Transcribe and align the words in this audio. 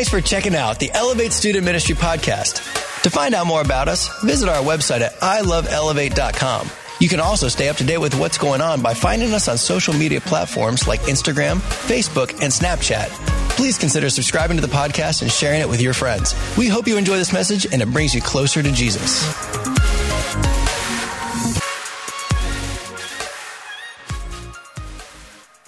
Thanks 0.00 0.08
for 0.08 0.22
checking 0.22 0.54
out 0.54 0.78
the 0.78 0.90
Elevate 0.94 1.30
Student 1.30 1.66
Ministry 1.66 1.94
podcast. 1.94 3.02
To 3.02 3.10
find 3.10 3.34
out 3.34 3.46
more 3.46 3.60
about 3.60 3.86
us, 3.86 4.08
visit 4.22 4.48
our 4.48 4.62
website 4.62 5.02
at 5.02 5.12
iloveelevate.com. 5.20 6.70
You 7.00 7.08
can 7.10 7.20
also 7.20 7.48
stay 7.48 7.68
up 7.68 7.76
to 7.76 7.84
date 7.84 7.98
with 7.98 8.18
what's 8.18 8.38
going 8.38 8.62
on 8.62 8.80
by 8.80 8.94
finding 8.94 9.34
us 9.34 9.46
on 9.46 9.58
social 9.58 9.92
media 9.92 10.22
platforms 10.22 10.88
like 10.88 11.00
Instagram, 11.00 11.56
Facebook, 11.86 12.30
and 12.40 12.50
Snapchat. 12.50 13.10
Please 13.50 13.76
consider 13.76 14.08
subscribing 14.08 14.56
to 14.56 14.66
the 14.66 14.72
podcast 14.72 15.20
and 15.20 15.30
sharing 15.30 15.60
it 15.60 15.68
with 15.68 15.82
your 15.82 15.92
friends. 15.92 16.34
We 16.56 16.66
hope 16.66 16.88
you 16.88 16.96
enjoy 16.96 17.18
this 17.18 17.34
message 17.34 17.70
and 17.70 17.82
it 17.82 17.92
brings 17.92 18.14
you 18.14 18.22
closer 18.22 18.62
to 18.62 18.72
Jesus. 18.72 19.22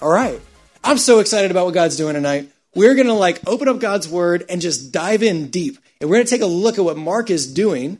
All 0.01 0.09
right. 0.09 0.41
I'm 0.83 0.97
so 0.97 1.19
excited 1.19 1.51
about 1.51 1.65
what 1.65 1.75
God's 1.75 1.97
doing 1.97 2.15
tonight. 2.15 2.49
We're 2.75 2.95
going 2.95 3.07
to 3.07 3.13
like 3.13 3.41
open 3.47 3.67
up 3.67 3.79
God's 3.79 4.07
word 4.07 4.45
and 4.49 4.61
just 4.61 4.91
dive 4.91 5.23
in 5.23 5.49
deep. 5.49 5.77
And 5.99 6.09
we're 6.09 6.17
going 6.17 6.25
to 6.25 6.31
take 6.31 6.41
a 6.41 6.47
look 6.47 6.77
at 6.77 6.83
what 6.83 6.97
Mark 6.97 7.29
is 7.29 7.51
doing 7.51 7.99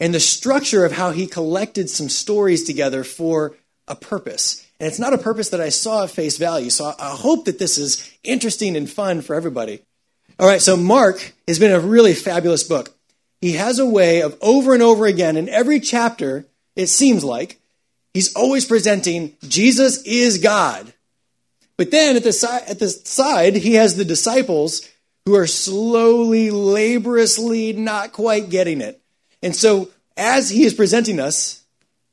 and 0.00 0.14
the 0.14 0.20
structure 0.20 0.84
of 0.84 0.92
how 0.92 1.10
he 1.10 1.26
collected 1.26 1.90
some 1.90 2.08
stories 2.08 2.64
together 2.64 3.04
for 3.04 3.56
a 3.86 3.94
purpose. 3.94 4.66
And 4.80 4.86
it's 4.86 4.98
not 4.98 5.12
a 5.12 5.18
purpose 5.18 5.50
that 5.50 5.60
I 5.60 5.70
saw 5.70 6.04
at 6.04 6.10
face 6.10 6.38
value. 6.38 6.70
So 6.70 6.92
I 6.98 7.10
hope 7.10 7.46
that 7.46 7.58
this 7.58 7.78
is 7.78 8.10
interesting 8.22 8.76
and 8.76 8.88
fun 8.88 9.22
for 9.22 9.34
everybody. 9.34 9.82
All 10.38 10.46
right, 10.46 10.62
so 10.62 10.76
Mark 10.76 11.34
has 11.48 11.58
been 11.58 11.72
a 11.72 11.80
really 11.80 12.14
fabulous 12.14 12.62
book. 12.62 12.94
He 13.40 13.52
has 13.52 13.78
a 13.78 13.86
way 13.86 14.22
of 14.22 14.36
over 14.40 14.72
and 14.72 14.82
over 14.82 15.06
again 15.06 15.36
in 15.36 15.48
every 15.48 15.80
chapter, 15.80 16.46
it 16.76 16.86
seems 16.86 17.24
like, 17.24 17.60
he's 18.14 18.34
always 18.34 18.64
presenting 18.64 19.36
Jesus 19.46 20.02
is 20.04 20.38
God. 20.38 20.92
But 21.78 21.92
then 21.92 22.16
at 22.16 22.24
the, 22.24 22.32
si- 22.32 22.46
at 22.46 22.80
the 22.80 22.90
side, 22.90 23.56
he 23.56 23.74
has 23.74 23.96
the 23.96 24.04
disciples 24.04 24.86
who 25.24 25.34
are 25.36 25.46
slowly, 25.46 26.50
laboriously 26.50 27.72
not 27.72 28.12
quite 28.12 28.50
getting 28.50 28.80
it. 28.80 29.00
And 29.42 29.54
so, 29.54 29.88
as 30.16 30.50
he 30.50 30.64
is 30.64 30.74
presenting 30.74 31.20
us 31.20 31.62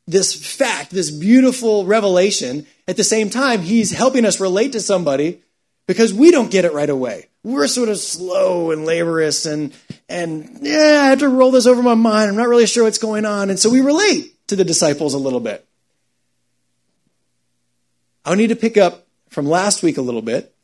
this 0.07 0.35
fact, 0.35 0.91
this 0.91 1.09
beautiful 1.09 1.85
revelation, 1.85 2.67
at 2.87 2.95
the 2.95 3.03
same 3.03 3.31
time, 3.31 3.61
he's 3.61 3.91
helping 3.91 4.25
us 4.25 4.39
relate 4.39 4.73
to 4.73 4.79
somebody 4.79 5.41
because 5.87 6.13
we 6.13 6.29
don't 6.29 6.51
get 6.51 6.65
it 6.65 6.73
right 6.73 6.89
away. 6.89 7.27
We're 7.43 7.67
sort 7.67 7.89
of 7.89 7.97
slow 7.97 8.69
and 8.71 8.85
laborious 8.85 9.47
and, 9.47 9.73
and 10.07 10.59
yeah, 10.61 11.01
I 11.03 11.07
have 11.07 11.19
to 11.19 11.29
roll 11.29 11.51
this 11.51 11.65
over 11.65 11.81
my 11.81 11.95
mind. 11.95 12.29
I'm 12.29 12.35
not 12.35 12.47
really 12.47 12.67
sure 12.67 12.83
what's 12.83 12.97
going 12.99 13.25
on. 13.25 13.49
And 13.49 13.57
so 13.57 13.71
we 13.71 13.81
relate 13.81 14.47
to 14.47 14.55
the 14.55 14.63
disciples 14.63 15.15
a 15.15 15.19
little 15.19 15.39
bit. 15.39 15.67
I 18.23 18.35
need 18.35 18.47
to 18.47 18.55
pick 18.55 18.77
up 18.77 19.04
from 19.35 19.45
last 19.45 19.83
week 19.83 19.97
a 19.97 20.01
little 20.01 20.21
bit 20.21 20.55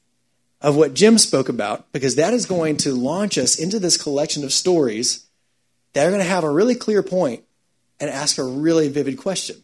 of 0.62 0.78
what 0.78 0.94
Jim 0.94 1.18
spoke 1.18 1.50
about 1.50 1.92
because 1.92 2.16
that 2.16 2.34
is 2.34 2.46
going 2.46 2.78
to 2.78 2.94
launch 2.94 3.38
us 3.38 3.60
into 3.60 3.80
this 3.80 4.02
collection 4.02 4.46
of 4.46 4.54
stories 4.54 5.26
that 5.92 6.06
are 6.06 6.10
going 6.10 6.22
to 6.22 6.30
have 6.30 6.46
a 6.46 6.50
really 6.50 6.74
clear 6.74 7.04
point 7.04 7.44
and 8.00 8.10
ask 8.10 8.38
a 8.38 8.44
really 8.44 8.88
vivid 8.88 9.18
question. 9.18 9.58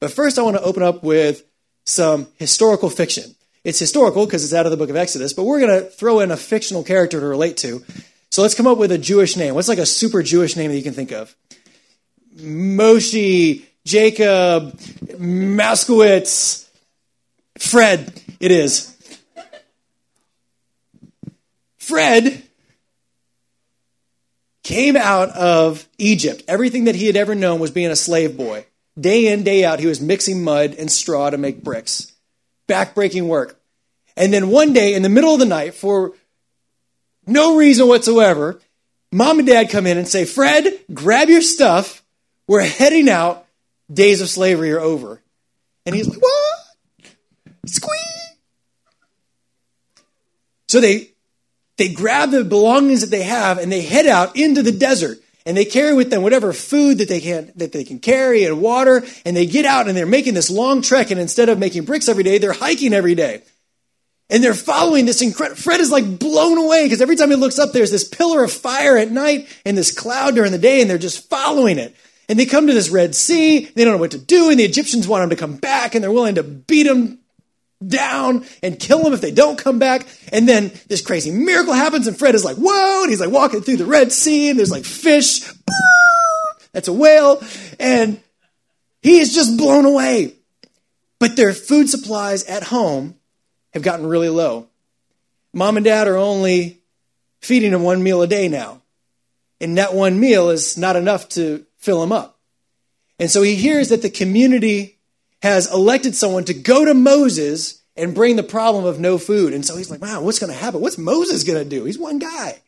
But 0.00 0.12
first, 0.12 0.38
I 0.38 0.42
want 0.42 0.56
to 0.56 0.62
open 0.62 0.82
up 0.82 1.02
with 1.02 1.44
some 1.84 2.26
historical 2.38 2.88
fiction. 2.88 3.34
It's 3.64 3.78
historical 3.78 4.24
because 4.24 4.44
it's 4.44 4.54
out 4.54 4.64
of 4.64 4.70
the 4.70 4.78
book 4.78 4.88
of 4.88 4.96
Exodus, 4.96 5.34
but 5.34 5.44
we're 5.44 5.60
going 5.60 5.82
to 5.82 5.90
throw 5.90 6.20
in 6.20 6.30
a 6.30 6.38
fictional 6.38 6.84
character 6.84 7.20
to 7.20 7.26
relate 7.26 7.58
to. 7.58 7.84
So 8.30 8.40
let's 8.40 8.54
come 8.54 8.66
up 8.66 8.78
with 8.78 8.92
a 8.92 8.98
Jewish 8.98 9.36
name. 9.36 9.54
What's 9.54 9.68
like 9.68 9.76
a 9.76 9.84
super 9.84 10.22
Jewish 10.22 10.56
name 10.56 10.70
that 10.70 10.76
you 10.78 10.82
can 10.82 10.94
think 10.94 11.12
of? 11.12 11.36
Moshe, 12.38 13.62
Jacob, 13.84 14.78
Moskowitz, 15.18 16.65
Fred. 17.58 18.12
It 18.40 18.50
is. 18.50 18.92
Fred 21.78 22.42
came 24.64 24.96
out 24.96 25.30
of 25.30 25.88
Egypt. 25.98 26.42
Everything 26.48 26.84
that 26.84 26.96
he 26.96 27.06
had 27.06 27.16
ever 27.16 27.34
known 27.34 27.60
was 27.60 27.70
being 27.70 27.90
a 27.90 27.96
slave 27.96 28.36
boy. 28.36 28.66
Day 28.98 29.32
in, 29.32 29.44
day 29.44 29.64
out, 29.64 29.78
he 29.78 29.86
was 29.86 30.00
mixing 30.00 30.42
mud 30.42 30.74
and 30.76 30.90
straw 30.90 31.30
to 31.30 31.38
make 31.38 31.62
bricks. 31.62 32.12
Backbreaking 32.66 33.28
work. 33.28 33.60
And 34.16 34.32
then 34.32 34.48
one 34.48 34.72
day, 34.72 34.94
in 34.94 35.02
the 35.02 35.08
middle 35.08 35.34
of 35.34 35.38
the 35.38 35.46
night, 35.46 35.74
for 35.74 36.14
no 37.26 37.56
reason 37.56 37.86
whatsoever, 37.86 38.58
mom 39.12 39.38
and 39.38 39.46
dad 39.46 39.70
come 39.70 39.86
in 39.86 39.98
and 39.98 40.08
say, 40.08 40.24
Fred, 40.24 40.72
grab 40.92 41.28
your 41.28 41.42
stuff. 41.42 42.02
We're 42.48 42.62
heading 42.62 43.08
out. 43.08 43.46
Days 43.92 44.20
of 44.20 44.28
slavery 44.28 44.72
are 44.72 44.80
over. 44.80 45.22
And 45.84 45.94
he's 45.94 46.08
like, 46.08 46.20
what? 46.20 46.58
Squeak. 47.66 48.00
So 50.68 50.80
they 50.80 51.10
they 51.76 51.92
grab 51.92 52.30
the 52.30 52.44
belongings 52.44 53.02
that 53.02 53.10
they 53.10 53.22
have 53.22 53.58
and 53.58 53.70
they 53.70 53.82
head 53.82 54.06
out 54.06 54.36
into 54.36 54.62
the 54.62 54.72
desert 54.72 55.18
and 55.44 55.56
they 55.56 55.64
carry 55.64 55.94
with 55.94 56.10
them 56.10 56.22
whatever 56.22 56.52
food 56.52 56.98
that 56.98 57.08
they 57.08 57.20
can 57.20 57.52
that 57.56 57.72
they 57.72 57.84
can 57.84 57.98
carry 57.98 58.44
and 58.44 58.60
water 58.60 59.04
and 59.24 59.36
they 59.36 59.46
get 59.46 59.64
out 59.64 59.88
and 59.88 59.96
they're 59.96 60.06
making 60.06 60.34
this 60.34 60.50
long 60.50 60.82
trek 60.82 61.10
and 61.10 61.20
instead 61.20 61.48
of 61.48 61.58
making 61.58 61.84
bricks 61.84 62.08
every 62.08 62.24
day 62.24 62.38
they're 62.38 62.52
hiking 62.52 62.92
every 62.92 63.14
day 63.14 63.42
and 64.28 64.42
they're 64.42 64.54
following 64.54 65.06
this 65.06 65.22
incredible 65.22 65.60
fred 65.60 65.80
is 65.80 65.90
like 65.90 66.18
blown 66.18 66.58
away 66.58 66.84
because 66.84 67.00
every 67.00 67.16
time 67.16 67.30
he 67.30 67.36
looks 67.36 67.58
up 67.58 67.72
there's 67.72 67.92
this 67.92 68.08
pillar 68.08 68.42
of 68.42 68.52
fire 68.52 68.96
at 68.96 69.10
night 69.10 69.46
and 69.64 69.78
this 69.78 69.96
cloud 69.96 70.34
during 70.34 70.52
the 70.52 70.58
day 70.58 70.80
and 70.80 70.90
they're 70.90 70.98
just 70.98 71.28
following 71.30 71.78
it 71.78 71.94
and 72.28 72.38
they 72.38 72.46
come 72.46 72.66
to 72.66 72.74
this 72.74 72.90
red 72.90 73.14
sea 73.14 73.66
they 73.76 73.84
don't 73.84 73.94
know 73.94 74.00
what 74.00 74.10
to 74.10 74.18
do 74.18 74.50
and 74.50 74.58
the 74.58 74.64
egyptians 74.64 75.06
want 75.06 75.22
them 75.22 75.30
to 75.30 75.36
come 75.36 75.56
back 75.56 75.94
and 75.94 76.02
they're 76.02 76.12
willing 76.12 76.34
to 76.34 76.42
beat 76.42 76.84
them 76.84 77.18
down 77.84 78.44
and 78.62 78.78
kill 78.78 79.02
them 79.02 79.12
if 79.12 79.20
they 79.20 79.30
don't 79.30 79.58
come 79.58 79.78
back. 79.78 80.06
And 80.32 80.48
then 80.48 80.72
this 80.88 81.02
crazy 81.02 81.30
miracle 81.30 81.74
happens, 81.74 82.06
and 82.06 82.18
Fred 82.18 82.34
is 82.34 82.44
like, 82.44 82.56
whoa, 82.56 83.02
and 83.02 83.10
he's 83.10 83.20
like 83.20 83.30
walking 83.30 83.60
through 83.60 83.76
the 83.76 83.86
Red 83.86 84.12
Sea, 84.12 84.50
and 84.50 84.58
there's 84.58 84.70
like 84.70 84.84
fish. 84.84 85.40
That's 86.72 86.88
a 86.88 86.92
whale. 86.92 87.42
And 87.80 88.20
he 89.02 89.18
is 89.18 89.34
just 89.34 89.56
blown 89.56 89.84
away. 89.84 90.34
But 91.18 91.36
their 91.36 91.52
food 91.52 91.88
supplies 91.88 92.44
at 92.44 92.64
home 92.64 93.16
have 93.72 93.82
gotten 93.82 94.06
really 94.06 94.28
low. 94.28 94.68
Mom 95.54 95.76
and 95.76 95.84
dad 95.84 96.08
are 96.08 96.16
only 96.16 96.80
feeding 97.40 97.72
him 97.72 97.82
one 97.82 98.02
meal 98.02 98.20
a 98.20 98.26
day 98.26 98.48
now. 98.48 98.82
And 99.60 99.78
that 99.78 99.94
one 99.94 100.20
meal 100.20 100.50
is 100.50 100.76
not 100.76 100.96
enough 100.96 101.30
to 101.30 101.64
fill 101.78 102.02
him 102.02 102.12
up. 102.12 102.38
And 103.18 103.30
so 103.30 103.40
he 103.40 103.54
hears 103.54 103.88
that 103.88 104.02
the 104.02 104.10
community 104.10 104.95
has 105.42 105.72
elected 105.72 106.14
someone 106.14 106.44
to 106.44 106.54
go 106.54 106.84
to 106.84 106.94
Moses 106.94 107.82
and 107.96 108.14
bring 108.14 108.36
the 108.36 108.42
problem 108.42 108.84
of 108.84 109.00
no 109.00 109.18
food. 109.18 109.52
And 109.52 109.64
so 109.64 109.76
he's 109.76 109.90
like, 109.90 110.02
wow, 110.02 110.20
what's 110.20 110.38
going 110.38 110.52
to 110.52 110.58
happen? 110.58 110.80
What's 110.80 110.98
Moses 110.98 111.44
going 111.44 111.62
to 111.62 111.68
do? 111.68 111.84
He's 111.84 111.98
one 111.98 112.18
guy. 112.18 112.60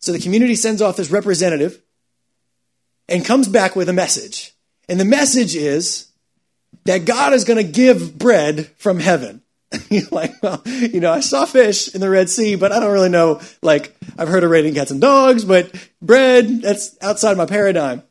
So 0.00 0.12
the 0.12 0.18
community 0.18 0.54
sends 0.54 0.82
off 0.82 0.96
this 0.96 1.10
representative 1.10 1.80
and 3.08 3.24
comes 3.24 3.48
back 3.48 3.76
with 3.76 3.88
a 3.88 3.92
message. 3.92 4.52
And 4.88 4.98
the 4.98 5.04
message 5.04 5.54
is 5.54 6.08
that 6.84 7.04
God 7.04 7.32
is 7.32 7.44
going 7.44 7.64
to 7.64 7.72
give 7.72 8.18
bread 8.18 8.68
from 8.78 8.98
heaven. 8.98 9.42
You're 9.88 10.08
like, 10.10 10.42
well, 10.42 10.62
you 10.64 11.00
know, 11.00 11.12
I 11.12 11.20
saw 11.20 11.44
fish 11.44 11.94
in 11.94 12.00
the 12.00 12.10
Red 12.10 12.28
Sea, 12.28 12.56
but 12.56 12.72
I 12.72 12.80
don't 12.80 12.92
really 12.92 13.08
know. 13.08 13.40
Like, 13.62 13.94
I've 14.18 14.28
heard 14.28 14.42
of 14.42 14.50
raiding 14.50 14.74
cats 14.74 14.90
and 14.90 15.00
dogs, 15.00 15.44
but 15.44 15.72
bread, 16.02 16.62
that's 16.62 16.96
outside 17.00 17.36
my 17.36 17.46
paradigm. 17.46 18.02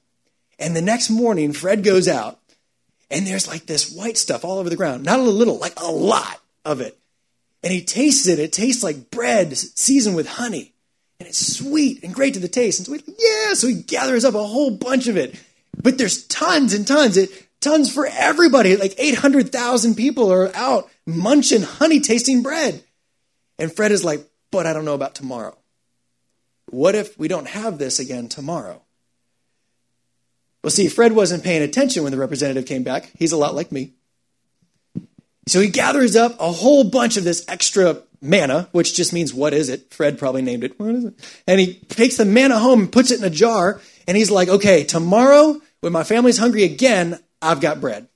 And 0.58 0.76
the 0.76 0.82
next 0.82 1.10
morning, 1.10 1.52
Fred 1.52 1.84
goes 1.84 2.08
out 2.08 2.39
and 3.12 3.26
there's 3.26 3.48
like 3.48 3.66
this 3.66 3.92
white 3.92 4.18
stuff 4.18 4.46
all 4.46 4.60
over 4.60 4.70
the 4.70 4.76
ground. 4.76 5.04
Not 5.04 5.20
a 5.20 5.24
little, 5.24 5.58
like 5.58 5.80
a 5.80 5.92
lot 5.92 6.40
of 6.66 6.82
it. 6.82 6.98
And 7.64 7.74
he 7.74 7.84
tastes 7.84 8.28
it. 8.28 8.40
It 8.40 8.54
tastes 8.54 8.84
like 8.84 9.12
bread 9.12 9.58
seasoned 9.58 10.16
with 10.16 10.28
honey. 10.28 10.74
And 11.20 11.28
it's 11.28 11.58
sweet 11.58 12.04
and 12.04 12.14
great 12.14 12.36
to 12.36 12.40
the 12.40 12.48
taste. 12.48 12.80
And 12.80 12.86
so 12.88 12.94
he, 12.94 13.16
yeah, 13.18 13.54
so 13.54 13.68
he 13.68 13.82
gathers 13.82 14.24
up 14.24 14.36
a 14.36 14.44
whole 14.44 14.72
bunch 14.72 15.08
of 15.08 15.18
it. 15.18 15.36
But 15.82 15.98
there's 15.98 16.26
tons 16.28 16.74
and 16.74 16.88
tons. 16.88 17.18
It 17.18 17.30
tons 17.60 17.94
for 17.94 18.08
everybody. 18.08 18.78
Like 18.78 18.96
800,000 18.98 19.96
people 19.96 20.32
are 20.32 20.56
out 20.56 20.90
munching 21.06 21.64
honey 21.64 22.00
tasting 22.00 22.42
bread. 22.42 22.84
And 23.58 23.74
Fred 23.74 23.92
is 23.92 24.06
like, 24.06 24.26
but 24.52 24.66
I 24.66 24.74
don't 24.74 24.86
know 24.86 24.94
about 24.94 25.16
tomorrow. 25.16 25.58
What 26.70 26.96
if 26.96 27.18
we 27.18 27.28
don't 27.28 27.48
have 27.48 27.78
this 27.78 28.00
again 28.00 28.30
tomorrow? 28.30 28.82
Well, 30.64 30.72
see, 30.72 30.88
Fred 30.88 31.14
wasn't 31.14 31.44
paying 31.44 31.62
attention 31.62 32.04
when 32.04 32.12
the 32.12 32.18
representative 32.18 32.66
came 32.66 32.84
back. 32.84 33.12
He's 33.18 33.32
a 33.32 33.38
lot 33.38 33.56
like 33.56 33.72
me. 33.72 33.94
So 35.48 35.60
he 35.62 35.70
gathers 35.70 36.16
up 36.16 36.36
a 36.40 36.52
whole 36.52 36.84
bunch 36.84 37.18
of 37.18 37.24
this 37.24 37.46
extra 37.48 38.04
manna, 38.22 38.68
which 38.72 38.96
just 38.96 39.14
means 39.14 39.34
what 39.34 39.54
is 39.54 39.70
it? 39.70 39.94
Fred 39.94 40.20
probably 40.20 40.42
named 40.42 40.64
it. 40.64 40.80
What 40.80 40.94
is 40.96 41.06
it? 41.06 41.42
And 41.48 41.60
he 41.60 41.76
takes 41.76 42.18
the 42.18 42.26
manna 42.26 42.60
home 42.60 42.82
and 42.82 42.92
puts 42.92 43.12
it 43.12 43.20
in 43.20 43.26
a 43.26 43.30
jar. 43.30 43.82
And 44.08 44.18
he's 44.18 44.30
like, 44.30 44.50
okay, 44.50 44.84
tomorrow, 44.84 45.62
when 45.80 45.94
my 45.94 46.04
family's 46.04 46.38
hungry 46.38 46.64
again, 46.64 47.20
I've 47.42 47.62
got 47.62 47.80
bread. 47.80 48.08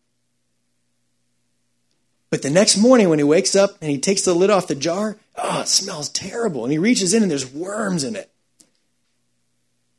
But 2.29 2.41
the 2.41 2.49
next 2.49 2.77
morning, 2.77 3.09
when 3.09 3.19
he 3.19 3.23
wakes 3.23 3.55
up 3.55 3.77
and 3.79 3.89
he 3.91 3.99
takes 3.99 4.23
the 4.23 4.33
lid 4.33 4.49
off 4.49 4.67
the 4.67 4.75
jar, 4.75 5.17
oh, 5.35 5.61
it 5.61 5.67
smells 5.67 6.09
terrible. 6.09 6.63
And 6.63 6.71
he 6.71 6.79
reaches 6.79 7.13
in 7.13 7.21
and 7.21 7.31
there's 7.31 7.51
worms 7.51 8.03
in 8.03 8.15
it. 8.15 8.32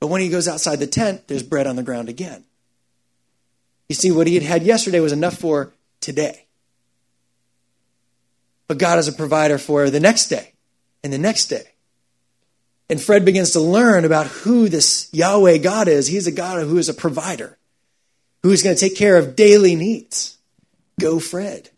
But 0.01 0.09
when 0.09 0.21
he 0.21 0.29
goes 0.29 0.49
outside 0.49 0.81
the 0.81 0.87
tent, 0.87 1.29
there's 1.29 1.43
bread 1.43 1.67
on 1.67 1.77
the 1.77 1.83
ground 1.83 2.09
again. 2.09 2.45
You 3.89 3.95
see, 3.95 4.11
what 4.11 4.27
he 4.27 4.35
had 4.35 4.43
had 4.43 4.63
yesterday 4.63 5.01
was 5.01 5.13
enough 5.13 5.37
for 5.37 5.73
today. 6.01 6.47
But 8.67 8.79
God 8.79 8.99
is 8.99 9.09
a 9.09 9.13
provider 9.13 9.59
for 9.59 9.91
the 9.91 10.01
next 10.01 10.29
day, 10.29 10.53
and 11.03 11.13
the 11.13 11.19
next 11.19 11.47
day, 11.47 11.65
And 12.89 13.01
Fred 13.01 13.25
begins 13.25 13.53
to 13.53 13.61
learn 13.61 14.05
about 14.05 14.27
who 14.27 14.69
this 14.69 15.09
Yahweh 15.13 15.59
God 15.59 15.89
is. 15.89 16.07
He's 16.07 16.27
a 16.27 16.33
God 16.33 16.63
who 16.63 16.79
is 16.79 16.89
a 16.89 16.95
provider, 16.95 17.59
who 18.43 18.51
is 18.51 18.63
going 18.63 18.77
to 18.77 18.81
take 18.81 18.97
care 18.97 19.17
of 19.17 19.37
daily 19.37 19.75
needs. 19.75 20.37
Go, 21.01 21.19
Fred. 21.19 21.71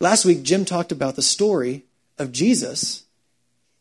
Last 0.00 0.24
week, 0.24 0.42
Jim 0.42 0.64
talked 0.64 0.92
about 0.92 1.16
the 1.16 1.22
story 1.22 1.84
of 2.18 2.32
Jesus, 2.32 3.04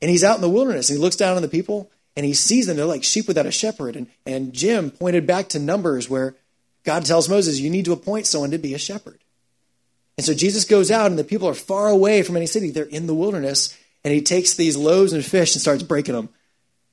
and 0.02 0.10
he's 0.10 0.24
out 0.24 0.36
in 0.36 0.42
the 0.42 0.50
wilderness, 0.50 0.90
and 0.90 0.98
he 0.98 1.02
looks 1.02 1.16
down 1.16 1.36
on 1.36 1.42
the 1.42 1.48
people, 1.48 1.92
and 2.16 2.26
he 2.26 2.34
sees 2.34 2.68
them. 2.68 2.78
They're 2.78 2.86
like 2.86 3.04
sheep 3.04 3.28
without 3.28 3.46
a 3.46 3.52
shepherd. 3.52 3.96
And, 3.96 4.08
and 4.26 4.54
Jim 4.54 4.92
pointed 4.92 5.28
back 5.28 5.50
to 5.50 5.60
Numbers 5.60 6.10
where 6.10 6.36
God 6.84 7.06
tells 7.06 7.30
Moses, 7.30 7.60
You 7.60 7.70
need 7.70 7.86
to 7.86 7.94
appoint 7.94 8.28
someone 8.28 8.52
to 8.52 8.58
be 8.58 8.74
a 8.74 8.80
shepherd. 8.80 9.20
And 10.18 10.26
so 10.26 10.34
Jesus 10.34 10.66
goes 10.66 10.92
out, 10.92 11.10
and 11.10 11.20
the 11.20 11.24
people 11.24 11.48
are 11.48 11.54
far 11.54 11.88
away 11.88 12.24
from 12.24 12.36
any 12.36 12.48
city. 12.48 12.72
They're 12.72 12.86
in 12.86 13.08
the 13.08 13.16
wilderness, 13.16 13.78
and 14.04 14.14
he 14.14 14.22
takes 14.22 14.54
these 14.54 14.78
loaves 14.78 15.14
and 15.14 15.24
fish 15.24 15.56
and 15.56 15.62
starts 15.62 15.84
breaking 15.84 16.16
them. 16.16 16.30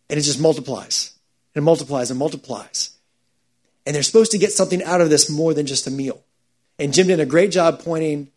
And 0.09 0.19
it 0.19 0.23
just 0.23 0.41
multiplies 0.41 1.13
and 1.55 1.65
multiplies 1.65 2.11
and 2.11 2.19
multiplies. 2.19 2.91
And 3.85 3.95
they're 3.95 4.03
supposed 4.03 4.33
to 4.33 4.39
get 4.39 4.53
something 4.53 4.83
out 4.83 5.01
of 5.01 5.11
this 5.11 5.31
more 5.31 5.55
than 5.55 5.67
just 5.67 5.87
a 5.87 5.91
meal. 5.91 6.23
And 6.79 6.93
Jim 6.93 7.09
did 7.09 7.21
a 7.21 7.27
great 7.27 7.51
job 7.51 7.81
pointing 7.81 8.29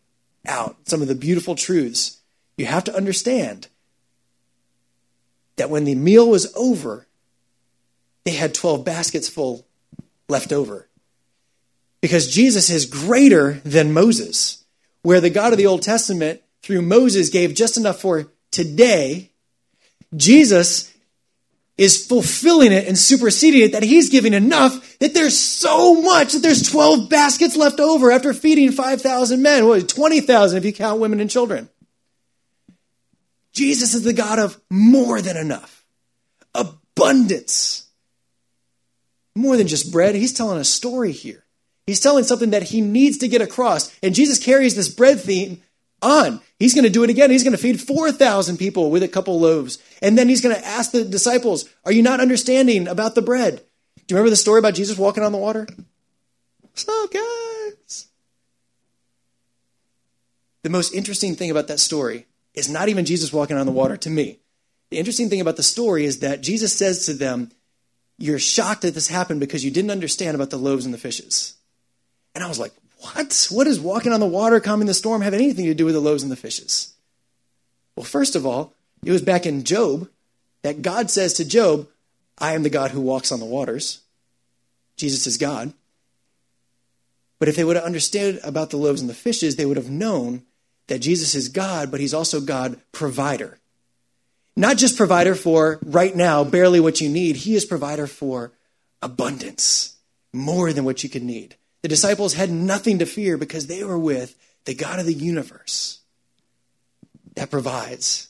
out 0.46 0.76
some 0.86 1.02
of 1.02 1.08
the 1.08 1.14
beautiful 1.14 1.54
truths. 1.54 2.18
You 2.56 2.66
have 2.66 2.84
to 2.84 2.96
understand 2.96 3.68
that 5.62 5.70
when 5.70 5.84
the 5.84 5.94
meal 5.94 6.28
was 6.28 6.52
over, 6.56 7.06
they 8.24 8.32
had 8.32 8.52
12 8.52 8.84
baskets 8.84 9.28
full 9.28 9.64
left 10.28 10.52
over. 10.52 10.88
Because 12.00 12.34
Jesus 12.34 12.68
is 12.68 12.84
greater 12.84 13.60
than 13.64 13.92
Moses. 13.92 14.64
Where 15.02 15.20
the 15.20 15.30
God 15.30 15.52
of 15.52 15.58
the 15.58 15.68
Old 15.68 15.82
Testament, 15.82 16.42
through 16.62 16.82
Moses, 16.82 17.28
gave 17.28 17.54
just 17.54 17.76
enough 17.76 18.00
for 18.00 18.32
today, 18.50 19.30
Jesus 20.16 20.92
is 21.78 22.06
fulfilling 22.06 22.72
it 22.72 22.88
and 22.88 22.98
superseding 22.98 23.62
it 23.62 23.70
that 23.70 23.84
he's 23.84 24.10
giving 24.10 24.34
enough 24.34 24.98
that 24.98 25.14
there's 25.14 25.38
so 25.38 26.02
much 26.02 26.32
that 26.32 26.40
there's 26.40 26.68
12 26.72 27.08
baskets 27.08 27.54
left 27.54 27.78
over 27.78 28.10
after 28.10 28.34
feeding 28.34 28.72
5,000 28.72 29.40
men. 29.40 29.64
What, 29.64 29.88
20,000 29.88 30.58
if 30.58 30.64
you 30.64 30.72
count 30.72 31.00
women 31.00 31.20
and 31.20 31.30
children. 31.30 31.68
Jesus 33.52 33.94
is 33.94 34.02
the 34.02 34.12
God 34.12 34.38
of 34.38 34.60
more 34.70 35.20
than 35.20 35.36
enough, 35.36 35.84
abundance. 36.54 37.86
More 39.34 39.56
than 39.56 39.66
just 39.66 39.92
bread. 39.92 40.14
He's 40.14 40.32
telling 40.32 40.58
a 40.58 40.64
story 40.64 41.12
here. 41.12 41.44
He's 41.86 42.00
telling 42.00 42.24
something 42.24 42.50
that 42.50 42.64
he 42.64 42.80
needs 42.80 43.18
to 43.18 43.28
get 43.28 43.42
across. 43.42 43.94
And 44.02 44.14
Jesus 44.14 44.42
carries 44.42 44.76
this 44.76 44.88
bread 44.88 45.20
theme 45.20 45.62
on. 46.00 46.40
He's 46.58 46.74
going 46.74 46.84
to 46.84 46.90
do 46.90 47.02
it 47.02 47.10
again. 47.10 47.30
He's 47.30 47.42
going 47.42 47.56
to 47.56 47.62
feed 47.62 47.80
4,000 47.80 48.56
people 48.56 48.90
with 48.90 49.02
a 49.02 49.08
couple 49.08 49.40
loaves. 49.40 49.78
And 50.00 50.16
then 50.16 50.28
he's 50.28 50.40
going 50.40 50.54
to 50.54 50.66
ask 50.66 50.92
the 50.92 51.04
disciples, 51.04 51.68
Are 51.84 51.92
you 51.92 52.02
not 52.02 52.20
understanding 52.20 52.86
about 52.88 53.14
the 53.14 53.22
bread? 53.22 53.56
Do 53.96 54.02
you 54.08 54.16
remember 54.16 54.30
the 54.30 54.36
story 54.36 54.58
about 54.58 54.74
Jesus 54.74 54.98
walking 54.98 55.24
on 55.24 55.32
the 55.32 55.38
water? 55.38 55.66
What's 56.60 56.88
up, 56.88 57.10
guys? 57.10 58.08
The 60.62 60.70
most 60.70 60.94
interesting 60.94 61.34
thing 61.34 61.50
about 61.50 61.68
that 61.68 61.80
story 61.80 62.26
is 62.54 62.68
not 62.68 62.88
even 62.88 63.04
Jesus 63.04 63.32
walking 63.32 63.56
on 63.56 63.66
the 63.66 63.72
water 63.72 63.96
to 63.96 64.10
me. 64.10 64.38
The 64.90 64.98
interesting 64.98 65.30
thing 65.30 65.40
about 65.40 65.56
the 65.56 65.62
story 65.62 66.04
is 66.04 66.20
that 66.20 66.42
Jesus 66.42 66.72
says 66.72 67.06
to 67.06 67.14
them, 67.14 67.50
You're 68.18 68.38
shocked 68.38 68.82
that 68.82 68.94
this 68.94 69.08
happened 69.08 69.40
because 69.40 69.64
you 69.64 69.70
didn't 69.70 69.90
understand 69.90 70.34
about 70.34 70.50
the 70.50 70.58
loaves 70.58 70.84
and 70.84 70.92
the 70.92 70.98
fishes. 70.98 71.54
And 72.34 72.44
I 72.44 72.48
was 72.48 72.58
like, 72.58 72.72
what? 73.02 73.48
What 73.50 73.64
does 73.64 73.80
walking 73.80 74.12
on 74.12 74.20
the 74.20 74.26
water, 74.26 74.60
calming 74.60 74.86
the 74.86 74.94
storm 74.94 75.22
have 75.22 75.34
anything 75.34 75.66
to 75.66 75.74
do 75.74 75.84
with 75.84 75.94
the 75.94 76.00
loaves 76.00 76.22
and 76.22 76.30
the 76.30 76.36
fishes? 76.36 76.94
Well, 77.96 78.04
first 78.04 78.36
of 78.36 78.46
all, 78.46 78.74
it 79.04 79.10
was 79.10 79.22
back 79.22 79.44
in 79.44 79.64
Job 79.64 80.08
that 80.62 80.82
God 80.82 81.10
says 81.10 81.34
to 81.34 81.44
Job, 81.44 81.88
I 82.38 82.52
am 82.52 82.62
the 82.62 82.70
God 82.70 82.92
who 82.92 83.00
walks 83.00 83.32
on 83.32 83.40
the 83.40 83.44
waters. 83.44 84.00
Jesus 84.96 85.26
is 85.26 85.36
God. 85.36 85.72
But 87.40 87.48
if 87.48 87.56
they 87.56 87.64
would 87.64 87.76
have 87.76 87.84
understood 87.84 88.38
about 88.44 88.70
the 88.70 88.76
loaves 88.76 89.00
and 89.00 89.10
the 89.10 89.14
fishes, 89.14 89.56
they 89.56 89.66
would 89.66 89.76
have 89.76 89.90
known 89.90 90.42
that 90.88 91.00
Jesus 91.00 91.34
is 91.34 91.48
God, 91.48 91.90
but 91.90 92.00
he's 92.00 92.14
also 92.14 92.40
God 92.40 92.80
provider. 92.92 93.58
Not 94.56 94.76
just 94.76 94.96
provider 94.96 95.34
for 95.34 95.78
right 95.82 96.14
now, 96.14 96.44
barely 96.44 96.80
what 96.80 97.00
you 97.00 97.08
need, 97.08 97.36
he 97.36 97.54
is 97.54 97.64
provider 97.64 98.06
for 98.06 98.52
abundance, 99.00 99.96
more 100.32 100.72
than 100.72 100.84
what 100.84 101.02
you 101.02 101.08
could 101.08 101.22
need. 101.22 101.56
The 101.82 101.88
disciples 101.88 102.34
had 102.34 102.50
nothing 102.50 102.98
to 102.98 103.06
fear 103.06 103.36
because 103.36 103.66
they 103.66 103.82
were 103.82 103.98
with 103.98 104.36
the 104.64 104.74
God 104.74 104.98
of 104.98 105.06
the 105.06 105.14
universe 105.14 106.00
that 107.34 107.50
provides 107.50 108.28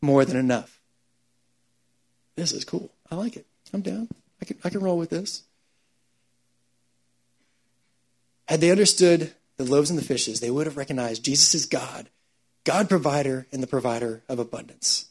more 0.00 0.24
than 0.24 0.36
enough. 0.36 0.80
This 2.36 2.52
is 2.52 2.64
cool. 2.64 2.92
I 3.10 3.14
like 3.14 3.36
it. 3.36 3.46
I'm 3.72 3.80
down. 3.80 4.08
I 4.40 4.44
can, 4.44 4.58
I 4.64 4.70
can 4.70 4.80
roll 4.80 4.98
with 4.98 5.10
this. 5.10 5.42
Had 8.46 8.60
they 8.60 8.70
understood 8.70 9.32
the 9.64 9.70
loaves 9.70 9.90
and 9.90 9.98
the 9.98 10.04
fishes, 10.04 10.40
they 10.40 10.50
would 10.50 10.66
have 10.66 10.76
recognized 10.76 11.24
Jesus 11.24 11.54
is 11.54 11.66
God, 11.66 12.08
God 12.64 12.88
provider, 12.88 13.46
and 13.52 13.62
the 13.62 13.66
provider 13.66 14.22
of 14.28 14.38
abundance. 14.38 15.06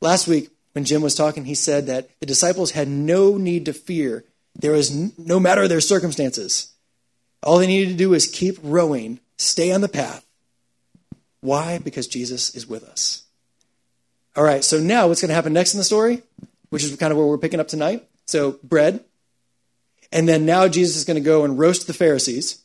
Last 0.00 0.26
week, 0.26 0.50
when 0.72 0.84
Jim 0.84 1.02
was 1.02 1.14
talking, 1.14 1.44
he 1.44 1.54
said 1.54 1.86
that 1.86 2.08
the 2.20 2.26
disciples 2.26 2.72
had 2.72 2.88
no 2.88 3.36
need 3.36 3.66
to 3.66 3.72
fear. 3.72 4.24
There 4.54 4.72
was 4.72 4.90
no 5.18 5.40
matter 5.40 5.66
their 5.66 5.80
circumstances. 5.80 6.72
All 7.42 7.58
they 7.58 7.66
needed 7.66 7.90
to 7.90 7.96
do 7.96 8.14
is 8.14 8.26
keep 8.26 8.58
rowing, 8.62 9.20
stay 9.36 9.72
on 9.72 9.80
the 9.80 9.88
path. 9.88 10.24
Why? 11.40 11.78
Because 11.78 12.06
Jesus 12.06 12.54
is 12.54 12.66
with 12.66 12.84
us. 12.84 13.24
All 14.36 14.44
right, 14.44 14.62
so 14.62 14.78
now 14.78 15.08
what's 15.08 15.20
going 15.20 15.30
to 15.30 15.34
happen 15.34 15.52
next 15.52 15.74
in 15.74 15.78
the 15.78 15.84
story, 15.84 16.22
which 16.68 16.84
is 16.84 16.94
kind 16.96 17.10
of 17.10 17.18
where 17.18 17.26
we're 17.26 17.38
picking 17.38 17.60
up 17.60 17.68
tonight. 17.68 18.06
So, 18.26 18.58
bread. 18.62 19.04
And 20.12 20.28
then 20.28 20.46
now 20.46 20.68
Jesus 20.68 20.96
is 20.96 21.04
going 21.04 21.16
to 21.16 21.20
go 21.20 21.44
and 21.44 21.58
roast 21.58 21.86
the 21.86 21.92
Pharisees. 21.92 22.62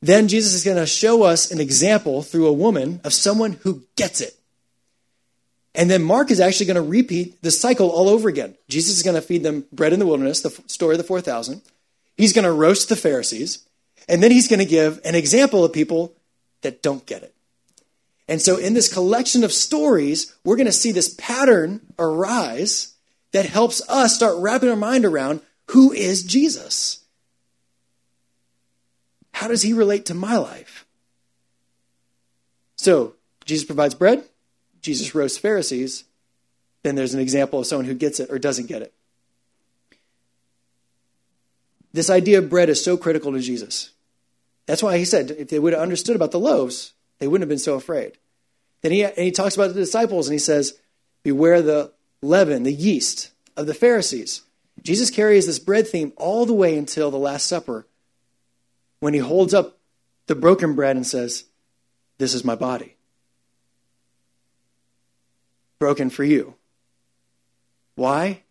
Then 0.00 0.28
Jesus 0.28 0.54
is 0.54 0.64
going 0.64 0.76
to 0.76 0.86
show 0.86 1.22
us 1.24 1.50
an 1.50 1.60
example 1.60 2.22
through 2.22 2.46
a 2.46 2.52
woman 2.52 3.00
of 3.04 3.12
someone 3.12 3.54
who 3.62 3.82
gets 3.96 4.20
it. 4.20 4.38
And 5.74 5.90
then 5.90 6.02
Mark 6.02 6.30
is 6.30 6.40
actually 6.40 6.66
going 6.66 6.82
to 6.82 6.90
repeat 6.90 7.40
the 7.42 7.50
cycle 7.50 7.88
all 7.88 8.08
over 8.08 8.28
again. 8.28 8.56
Jesus 8.68 8.96
is 8.96 9.02
going 9.02 9.16
to 9.16 9.22
feed 9.22 9.42
them 9.42 9.64
bread 9.72 9.92
in 9.92 9.98
the 9.98 10.06
wilderness, 10.06 10.40
the 10.40 10.50
story 10.66 10.94
of 10.94 10.98
the 10.98 11.04
4,000. 11.04 11.62
He's 12.16 12.32
going 12.32 12.44
to 12.44 12.52
roast 12.52 12.88
the 12.88 12.96
Pharisees, 12.96 13.64
and 14.08 14.22
then 14.22 14.32
he's 14.32 14.48
going 14.48 14.58
to 14.58 14.64
give 14.64 15.00
an 15.04 15.14
example 15.14 15.64
of 15.64 15.72
people 15.72 16.14
that 16.62 16.82
don't 16.82 17.06
get 17.06 17.22
it. 17.22 17.34
And 18.26 18.42
so, 18.42 18.56
in 18.56 18.74
this 18.74 18.92
collection 18.92 19.44
of 19.44 19.52
stories, 19.52 20.34
we're 20.44 20.56
going 20.56 20.66
to 20.66 20.72
see 20.72 20.92
this 20.92 21.14
pattern 21.14 21.80
arise 21.98 22.94
that 23.32 23.46
helps 23.46 23.80
us 23.88 24.14
start 24.14 24.36
wrapping 24.38 24.68
our 24.68 24.76
mind 24.76 25.04
around 25.04 25.40
who 25.68 25.92
is 25.92 26.22
Jesus? 26.22 26.97
How 29.38 29.46
does 29.46 29.62
he 29.62 29.72
relate 29.72 30.06
to 30.06 30.14
my 30.14 30.36
life? 30.36 30.84
So, 32.74 33.14
Jesus 33.44 33.64
provides 33.64 33.94
bread, 33.94 34.24
Jesus 34.82 35.14
roasts 35.14 35.38
Pharisees, 35.38 36.02
then 36.82 36.96
there's 36.96 37.14
an 37.14 37.20
example 37.20 37.60
of 37.60 37.66
someone 37.68 37.86
who 37.86 37.94
gets 37.94 38.18
it 38.18 38.32
or 38.32 38.40
doesn't 38.40 38.66
get 38.66 38.82
it. 38.82 38.92
This 41.92 42.10
idea 42.10 42.38
of 42.38 42.50
bread 42.50 42.68
is 42.68 42.82
so 42.82 42.96
critical 42.96 43.30
to 43.30 43.38
Jesus. 43.38 43.92
That's 44.66 44.82
why 44.82 44.98
he 44.98 45.04
said 45.04 45.30
if 45.30 45.50
they 45.50 45.60
would 45.60 45.72
have 45.72 45.82
understood 45.82 46.16
about 46.16 46.32
the 46.32 46.40
loaves, 46.40 46.92
they 47.20 47.28
wouldn't 47.28 47.42
have 47.42 47.48
been 47.48 47.60
so 47.60 47.76
afraid. 47.76 48.18
Then 48.82 48.90
he, 48.90 49.04
and 49.04 49.16
he 49.18 49.30
talks 49.30 49.54
about 49.54 49.68
the 49.68 49.74
disciples 49.74 50.26
and 50.26 50.32
he 50.32 50.40
says, 50.40 50.80
Beware 51.22 51.62
the 51.62 51.92
leaven, 52.22 52.64
the 52.64 52.72
yeast 52.72 53.30
of 53.56 53.68
the 53.68 53.74
Pharisees. 53.74 54.42
Jesus 54.82 55.10
carries 55.10 55.46
this 55.46 55.60
bread 55.60 55.86
theme 55.86 56.12
all 56.16 56.44
the 56.44 56.52
way 56.52 56.76
until 56.76 57.12
the 57.12 57.18
Last 57.18 57.46
Supper 57.46 57.86
when 59.00 59.14
he 59.14 59.20
holds 59.20 59.54
up 59.54 59.78
the 60.26 60.34
broken 60.34 60.74
bread 60.74 60.96
and 60.96 61.06
says, 61.06 61.44
This 62.18 62.34
is 62.34 62.44
my 62.44 62.54
body. 62.54 62.96
Broken 65.78 66.10
for 66.10 66.24
you. 66.24 66.54
Why? 67.94 68.42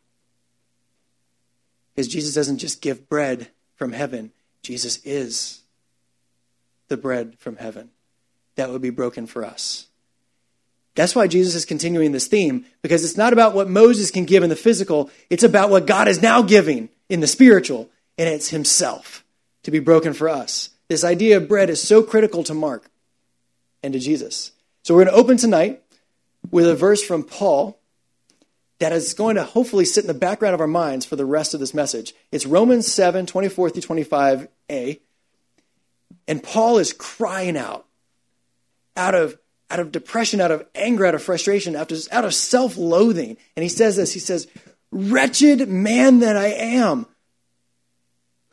Because 1.93 2.07
Jesus 2.07 2.33
doesn't 2.33 2.59
just 2.59 2.81
give 2.81 3.09
bread 3.09 3.49
from 3.75 3.91
heaven, 3.91 4.31
Jesus 4.61 4.99
is 5.03 5.61
the 6.87 6.97
bread 6.97 7.35
from 7.39 7.57
heaven 7.57 7.89
that 8.55 8.69
would 8.69 8.81
be 8.81 8.89
broken 8.89 9.27
for 9.27 9.45
us. 9.45 9.87
That's 10.95 11.15
why 11.15 11.27
Jesus 11.27 11.53
is 11.53 11.65
continuing 11.65 12.11
this 12.11 12.27
theme, 12.27 12.65
because 12.81 13.05
it's 13.05 13.17
not 13.17 13.31
about 13.31 13.53
what 13.53 13.69
Moses 13.69 14.09
can 14.09 14.25
give 14.25 14.41
in 14.41 14.49
the 14.49 14.55
physical, 14.55 15.11
it's 15.29 15.43
about 15.43 15.69
what 15.69 15.85
God 15.85 16.07
is 16.07 16.21
now 16.21 16.41
giving 16.41 16.89
in 17.07 17.19
the 17.19 17.27
spiritual, 17.27 17.89
and 18.17 18.27
it's 18.27 18.49
Himself 18.49 19.23
to 19.67 19.71
be 19.71 19.79
broken 19.79 20.13
for 20.13 20.29
us. 20.29 20.69
This 20.87 21.03
idea 21.03 21.35
of 21.35 21.49
bread 21.49 21.69
is 21.69 21.81
so 21.81 22.01
critical 22.01 22.41
to 22.45 22.53
Mark 22.53 22.89
and 23.83 23.91
to 23.91 23.99
Jesus. 23.99 24.53
So 24.81 24.95
we're 24.95 25.03
going 25.03 25.13
to 25.13 25.21
open 25.21 25.35
tonight 25.35 25.83
with 26.49 26.65
a 26.65 26.73
verse 26.73 27.03
from 27.03 27.25
Paul 27.25 27.77
that 28.79 28.93
is 28.93 29.13
going 29.13 29.35
to 29.35 29.43
hopefully 29.43 29.83
sit 29.83 30.05
in 30.05 30.07
the 30.07 30.13
background 30.13 30.53
of 30.53 30.61
our 30.61 30.67
minds 30.67 31.05
for 31.05 31.17
the 31.17 31.25
rest 31.25 31.53
of 31.53 31.59
this 31.59 31.73
message. 31.73 32.13
It's 32.31 32.45
Romans 32.45 32.89
7 32.89 33.25
24 33.25 33.71
through 33.71 33.81
25a. 33.81 35.01
And 36.29 36.41
Paul 36.41 36.77
is 36.77 36.93
crying 36.93 37.57
out, 37.57 37.85
out 38.95 39.15
of 39.15 39.37
out 39.69 39.81
of 39.81 39.91
depression, 39.91 40.39
out 40.39 40.51
of 40.51 40.65
anger, 40.75 41.05
out 41.05 41.13
of 41.13 41.21
frustration, 41.21 41.75
out 41.75 41.91
of, 41.91 42.07
out 42.09 42.23
of 42.23 42.33
self 42.33 42.77
loathing. 42.77 43.35
And 43.57 43.63
he 43.63 43.69
says 43.69 43.97
this 43.97 44.13
He 44.13 44.21
says, 44.21 44.47
Wretched 44.91 45.67
man 45.67 46.19
that 46.19 46.37
I 46.37 46.53
am, 46.53 47.05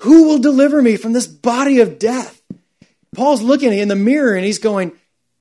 who 0.04 0.28
will 0.28 0.38
deliver 0.38 0.80
me 0.80 0.96
from 0.96 1.12
this 1.12 1.26
body 1.26 1.80
of 1.80 1.98
death? 1.98 2.42
Paul's 3.14 3.42
looking 3.42 3.72
in 3.72 3.88
the 3.88 3.96
mirror 3.96 4.34
and 4.34 4.44
he's 4.44 4.58
going, 4.58 4.92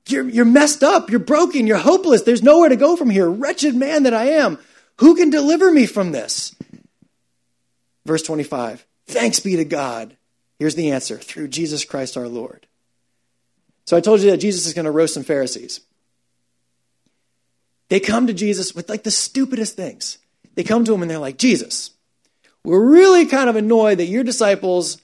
you're, 0.08 0.28
you're 0.28 0.44
messed 0.44 0.82
up. 0.82 1.10
You're 1.10 1.20
broken. 1.20 1.66
You're 1.66 1.78
hopeless. 1.78 2.22
There's 2.22 2.42
nowhere 2.42 2.68
to 2.68 2.76
go 2.76 2.96
from 2.96 3.10
here. 3.10 3.28
Wretched 3.28 3.74
man 3.74 4.04
that 4.04 4.14
I 4.14 4.26
am. 4.30 4.58
Who 5.00 5.16
can 5.16 5.30
deliver 5.30 5.70
me 5.70 5.86
from 5.86 6.12
this? 6.12 6.54
Verse 8.06 8.22
25 8.22 8.86
Thanks 9.06 9.40
be 9.40 9.56
to 9.56 9.64
God. 9.64 10.16
Here's 10.58 10.74
the 10.74 10.92
answer 10.92 11.18
through 11.18 11.48
Jesus 11.48 11.84
Christ 11.84 12.16
our 12.16 12.28
Lord. 12.28 12.66
So 13.86 13.96
I 13.96 14.00
told 14.00 14.20
you 14.20 14.30
that 14.30 14.38
Jesus 14.38 14.66
is 14.66 14.72
going 14.72 14.86
to 14.86 14.90
roast 14.90 15.14
some 15.14 15.24
Pharisees. 15.24 15.80
They 17.90 18.00
come 18.00 18.28
to 18.28 18.32
Jesus 18.32 18.74
with 18.74 18.88
like 18.88 19.02
the 19.02 19.10
stupidest 19.10 19.76
things. 19.76 20.18
They 20.54 20.64
come 20.64 20.84
to 20.84 20.94
him 20.94 21.02
and 21.02 21.10
they're 21.10 21.18
like, 21.18 21.36
Jesus, 21.36 21.90
we're 22.64 22.84
really 22.84 23.26
kind 23.26 23.48
of 23.48 23.56
annoyed 23.56 23.98
that 23.98 24.06
your 24.06 24.24
disciples, 24.24 25.00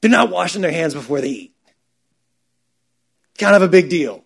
they're 0.00 0.10
not 0.10 0.30
washing 0.30 0.62
their 0.62 0.72
hands 0.72 0.94
before 0.94 1.20
they 1.20 1.28
eat. 1.28 1.54
Kind 3.38 3.56
of 3.56 3.62
a 3.62 3.68
big 3.68 3.88
deal. 3.88 4.24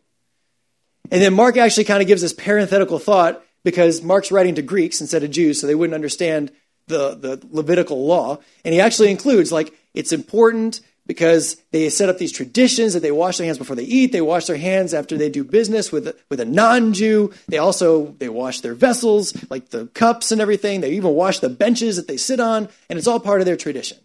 And 1.11 1.23
then 1.23 1.35
Mark 1.35 1.57
actually 1.57 1.85
kind 1.85 2.03
of 2.03 2.09
gives 2.09 2.23
this 2.23 2.33
parenthetical 2.33 2.99
thought 2.99 3.43
because 3.65 4.03
Mark's 4.03 4.33
writing 4.33 4.55
to 4.57 4.63
Greeks 4.63 5.01
instead 5.01 5.23
of 5.23 5.31
Jews, 5.31 5.61
so 5.61 5.67
they 5.67 5.75
wouldn't 5.75 5.95
understand 5.95 6.51
the, 6.87 7.15
the 7.15 7.47
Levitical 7.51 8.07
law. 8.07 8.39
And 8.65 8.75
he 8.75 8.81
actually 8.81 9.11
includes, 9.11 9.53
like, 9.53 9.75
it's 9.95 10.13
important 10.13 10.81
because 11.09 11.57
they 11.73 11.89
set 11.89 12.09
up 12.09 12.19
these 12.19 12.31
traditions 12.31 12.93
that 12.93 13.01
they 13.01 13.11
wash 13.11 13.39
their 13.39 13.47
hands 13.47 13.59
before 13.59 13.75
they 13.75 13.83
eat. 13.83 14.13
They 14.13 14.21
wash 14.21 14.45
their 14.45 14.59
hands 14.59 14.93
after 14.95 15.17
they 15.17 15.31
do 15.31 15.43
business 15.43 15.91
with, 15.91 16.15
with 16.29 16.39
a 16.39 16.45
non-Jew. 16.45 17.33
They 17.49 17.59
also, 17.59 18.15
they 18.19 18.29
wash 18.29 18.61
their 18.61 18.75
vessels, 18.75 19.35
like 19.51 19.71
the 19.71 19.87
cups 19.87 20.31
and 20.31 20.41
everything. 20.41 20.83
They 20.83 20.93
even 20.93 21.15
wash 21.15 21.41
the 21.41 21.49
benches 21.49 21.97
that 21.97 22.07
they 22.07 22.19
sit 22.19 22.39
on, 22.39 22.69
and 22.89 22.99
it's 22.99 23.09
all 23.09 23.19
part 23.19 23.41
of 23.41 23.47
their 23.47 23.57
tradition. 23.57 23.99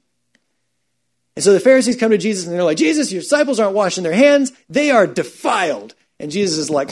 And 1.35 1.43
so 1.43 1.51
the 1.51 1.59
Pharisees 1.59 1.97
come 1.97 2.11
to 2.11 2.17
Jesus 2.17 2.45
and 2.45 2.55
they're 2.55 2.63
like, 2.63 2.77
Jesus, 2.77 3.11
your 3.11 3.21
disciples 3.21 3.59
aren't 3.59 3.75
washing 3.75 4.03
their 4.03 4.13
hands. 4.13 4.53
They 4.69 4.91
are 4.91 5.05
defiled. 5.05 5.95
And 6.19 6.31
Jesus 6.31 6.57
is 6.57 6.69
like, 6.69 6.89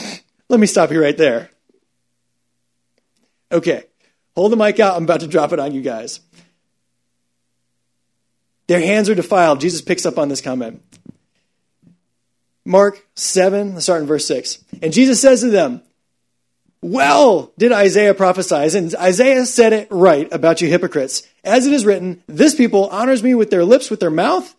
let 0.48 0.60
me 0.60 0.66
stop 0.66 0.90
you 0.90 1.00
right 1.00 1.16
there. 1.16 1.50
Okay, 3.50 3.84
hold 4.34 4.52
the 4.52 4.56
mic 4.56 4.80
out. 4.80 4.96
I'm 4.96 5.04
about 5.04 5.20
to 5.20 5.26
drop 5.26 5.52
it 5.52 5.60
on 5.60 5.72
you 5.72 5.80
guys. 5.80 6.20
Their 8.66 8.80
hands 8.80 9.08
are 9.08 9.14
defiled. 9.14 9.60
Jesus 9.60 9.82
picks 9.82 10.06
up 10.06 10.18
on 10.18 10.28
this 10.28 10.40
comment. 10.40 10.82
Mark 12.64 13.04
7, 13.16 13.74
let's 13.74 13.86
start 13.86 14.02
in 14.02 14.06
verse 14.06 14.26
6. 14.26 14.64
And 14.82 14.92
Jesus 14.92 15.20
says 15.20 15.40
to 15.40 15.50
them, 15.50 15.82
Well, 16.80 17.52
did 17.58 17.72
Isaiah 17.72 18.14
prophesy? 18.14 18.78
And 18.78 18.94
Isaiah 18.94 19.46
said 19.46 19.72
it 19.72 19.88
right 19.90 20.32
about 20.32 20.60
you 20.60 20.68
hypocrites. 20.68 21.26
As 21.42 21.66
it 21.66 21.72
is 21.72 21.84
written, 21.84 22.22
This 22.28 22.54
people 22.54 22.88
honors 22.88 23.22
me 23.22 23.34
with 23.34 23.50
their 23.50 23.64
lips, 23.64 23.90
with 23.90 24.00
their 24.00 24.10
mouth, 24.10 24.54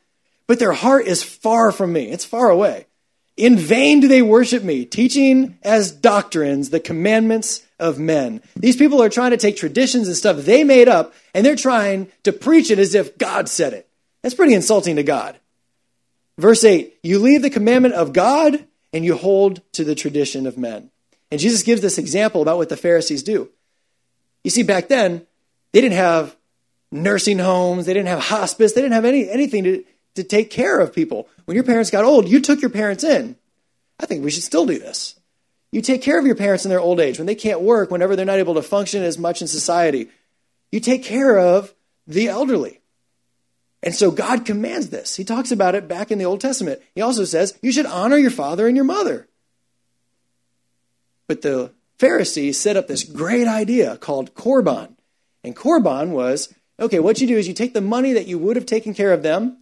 but 0.47 0.59
their 0.59 0.73
heart 0.73 1.07
is 1.07 1.23
far 1.23 1.71
from 1.71 1.93
me. 1.93 2.09
It's 2.09 2.25
far 2.25 2.49
away. 2.49 2.87
In 3.35 3.57
vain 3.57 3.99
do 3.99 4.07
they 4.07 4.21
worship 4.21 4.63
me, 4.63 4.85
teaching 4.85 5.57
as 5.63 5.91
doctrines 5.91 6.69
the 6.69 6.79
commandments 6.79 7.65
of 7.79 7.97
men. 7.97 8.41
These 8.55 8.75
people 8.75 9.01
are 9.01 9.09
trying 9.09 9.31
to 9.31 9.37
take 9.37 9.57
traditions 9.57 10.07
and 10.07 10.15
stuff 10.15 10.37
they 10.37 10.63
made 10.63 10.87
up, 10.87 11.13
and 11.33 11.45
they're 11.45 11.55
trying 11.55 12.11
to 12.23 12.31
preach 12.31 12.69
it 12.69 12.77
as 12.77 12.93
if 12.93 13.17
God 13.17 13.49
said 13.49 13.73
it. 13.73 13.89
That's 14.23 14.35
pretty 14.35 14.55
insulting 14.55 14.95
to 14.95 15.03
God. 15.03 15.37
Verse 16.37 16.63
8 16.63 16.97
You 17.03 17.19
leave 17.19 17.43
the 17.43 17.49
commandment 17.49 17.93
of 17.93 18.13
God 18.13 18.65
and 18.91 19.05
you 19.05 19.15
hold 19.15 19.61
to 19.73 19.83
the 19.83 19.95
tradition 19.95 20.47
of 20.47 20.57
men. 20.57 20.89
And 21.29 21.39
Jesus 21.39 21.63
gives 21.63 21.81
this 21.81 21.97
example 21.97 22.41
about 22.41 22.57
what 22.57 22.69
the 22.69 22.77
Pharisees 22.77 23.23
do. 23.23 23.49
You 24.43 24.51
see, 24.51 24.63
back 24.63 24.87
then, 24.87 25.25
they 25.71 25.81
didn't 25.81 25.97
have 25.97 26.35
nursing 26.91 27.39
homes, 27.39 27.85
they 27.85 27.93
didn't 27.93 28.09
have 28.09 28.19
hospice, 28.19 28.73
they 28.73 28.81
didn't 28.81 28.93
have 28.93 29.05
any, 29.05 29.29
anything 29.29 29.63
to, 29.63 29.83
to 30.15 30.23
take 30.23 30.51
care 30.51 30.79
of 30.79 30.93
people. 30.93 31.27
When 31.45 31.55
your 31.55 31.63
parents 31.63 31.89
got 31.89 32.05
old, 32.05 32.27
you 32.27 32.39
took 32.39 32.61
your 32.61 32.69
parents 32.69 33.03
in. 33.03 33.35
I 33.99 34.05
think 34.05 34.23
we 34.23 34.31
should 34.31 34.43
still 34.43 34.65
do 34.65 34.77
this. 34.77 35.19
You 35.71 35.81
take 35.81 36.03
care 36.03 36.19
of 36.19 36.25
your 36.27 36.35
parents 36.35 36.65
in 36.65 36.69
their 36.69 36.79
old 36.79 36.99
age, 36.99 37.17
when 37.17 37.25
they 37.25 37.35
can't 37.35 37.61
work, 37.61 37.89
whenever 37.89 38.15
they're 38.15 38.25
not 38.25 38.37
able 38.37 38.53
to 38.53 38.61
function 38.61 39.01
as 39.01 39.17
much 39.17 39.41
in 39.41 39.47
society. 39.47 40.09
You 40.71 40.79
take 40.79 41.03
care 41.03 41.39
of 41.39 41.73
the 42.05 42.27
elderly. 42.27 42.79
And 43.83 43.93
so 43.93 44.09
God 44.11 44.45
commands 44.45 44.89
this. 44.89 45.15
He 45.17 45.25
talks 45.25 45.51
about 45.51 45.75
it 45.75 45.89
back 45.89 46.09
in 46.09 46.17
the 46.17 46.25
Old 46.25 46.39
Testament. 46.39 46.81
He 46.95 47.01
also 47.01 47.25
says, 47.25 47.59
you 47.61 47.71
should 47.71 47.85
honor 47.85 48.17
your 48.17 48.31
father 48.31 48.65
and 48.65 48.77
your 48.77 48.85
mother. 48.85 49.27
But 51.27 51.41
the 51.41 51.71
Pharisees 51.99 52.57
set 52.57 52.77
up 52.77 52.87
this 52.87 53.03
great 53.03 53.47
idea 53.47 53.97
called 53.97 54.33
Korban. 54.35 54.95
And 55.43 55.55
Korban 55.55 56.09
was 56.09 56.53
okay, 56.79 56.99
what 56.99 57.21
you 57.21 57.27
do 57.27 57.37
is 57.37 57.47
you 57.47 57.53
take 57.53 57.73
the 57.73 57.81
money 57.81 58.13
that 58.13 58.27
you 58.27 58.39
would 58.39 58.55
have 58.55 58.65
taken 58.65 58.93
care 58.93 59.13
of 59.13 59.23
them, 59.23 59.57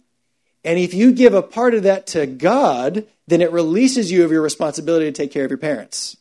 and 0.64 0.78
if 0.78 0.94
you 0.94 1.12
give 1.12 1.34
a 1.34 1.42
part 1.42 1.74
of 1.74 1.82
that 1.82 2.06
to 2.08 2.26
God, 2.26 3.06
then 3.26 3.42
it 3.42 3.52
releases 3.52 4.10
you 4.10 4.24
of 4.24 4.30
your 4.30 4.42
responsibility 4.42 5.06
to 5.06 5.12
take 5.12 5.32
care 5.32 5.44
of 5.44 5.50
your 5.50 5.58
parents. 5.58 6.16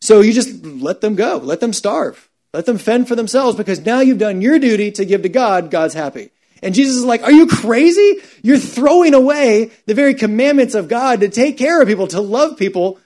So 0.00 0.20
you 0.20 0.32
just 0.32 0.64
let 0.64 1.00
them 1.00 1.14
go, 1.14 1.38
let 1.38 1.60
them 1.60 1.72
starve. 1.72 2.28
Let 2.56 2.64
them 2.64 2.78
fend 2.78 3.06
for 3.06 3.14
themselves 3.14 3.54
because 3.54 3.84
now 3.84 4.00
you've 4.00 4.16
done 4.16 4.40
your 4.40 4.58
duty 4.58 4.90
to 4.92 5.04
give 5.04 5.20
to 5.20 5.28
God, 5.28 5.70
God's 5.70 5.92
happy. 5.92 6.30
And 6.62 6.74
Jesus 6.74 6.96
is 6.96 7.04
like, 7.04 7.22
Are 7.22 7.30
you 7.30 7.46
crazy? 7.46 8.22
You're 8.42 8.56
throwing 8.56 9.12
away 9.12 9.72
the 9.84 9.92
very 9.92 10.14
commandments 10.14 10.74
of 10.74 10.88
God 10.88 11.20
to 11.20 11.28
take 11.28 11.58
care 11.58 11.82
of 11.82 11.86
people, 11.86 12.06
to 12.06 12.20
love 12.22 12.56
people 12.56 12.98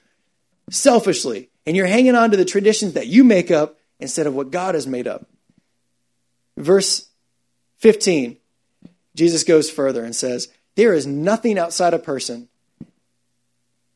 selfishly. 0.71 1.51
And 1.67 1.77
you're 1.77 1.89
hanging 1.89 2.15
on 2.15 2.31
to 2.31 2.37
the 2.37 2.45
traditions 2.45 2.93
that 2.93 3.09
you 3.09 3.25
make 3.25 3.51
up 3.51 3.77
instead 3.99 4.29
of 4.29 4.37
what 4.37 4.53
God 4.53 4.77
has 4.77 4.87
made 4.87 5.09
up. 5.09 5.27
Verse 6.57 7.09
15, 7.79 8.37
Jesus 9.17 9.43
goes 9.43 9.69
further 9.69 10.05
and 10.05 10.15
says, 10.15 10.47
There 10.77 10.95
is 10.95 11.09
nothing 11.09 11.59
outside 11.59 11.93
a 11.93 11.99
person 11.99 12.49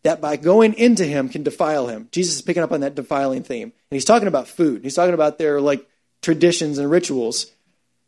that 0.05 0.21
by 0.21 0.37
going 0.37 0.75
into 0.75 1.05
him 1.05 1.29
can 1.29 1.43
defile 1.43 1.89
him. 1.89 2.09
Jesus 2.13 2.37
is 2.37 2.43
picking 2.43 2.63
up 2.63 2.73
on 2.73 2.81
that 2.81 2.95
defiling 2.95 3.43
theme. 3.43 3.65
And 3.65 3.97
he's 3.97 4.05
talking 4.05 4.29
about 4.29 4.47
food. 4.47 4.85
He's 4.85 4.95
talking 4.95 5.15
about 5.15 5.39
their 5.39 5.61
like 5.61 5.87
traditions 6.23 6.79
and 6.79 6.91
rituals. 6.91 7.51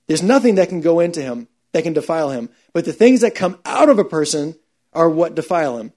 There's 0.07 0.23
nothing 0.23 0.57
that 0.57 0.69
can 0.69 0.83
go 0.83 1.01
into 1.01 1.21
him 1.21 1.49
that 1.73 1.83
can 1.83 1.95
defile 1.95 2.31
him. 2.31 2.51
But 2.73 2.85
the 2.85 2.93
things 2.93 3.23
that 3.23 3.35
come 3.35 3.59
out 3.65 3.89
of 3.89 3.99
a 3.99 4.05
person 4.05 4.57
are 4.93 5.09
what 5.09 5.35
defile 5.35 5.79
him. 5.79 5.93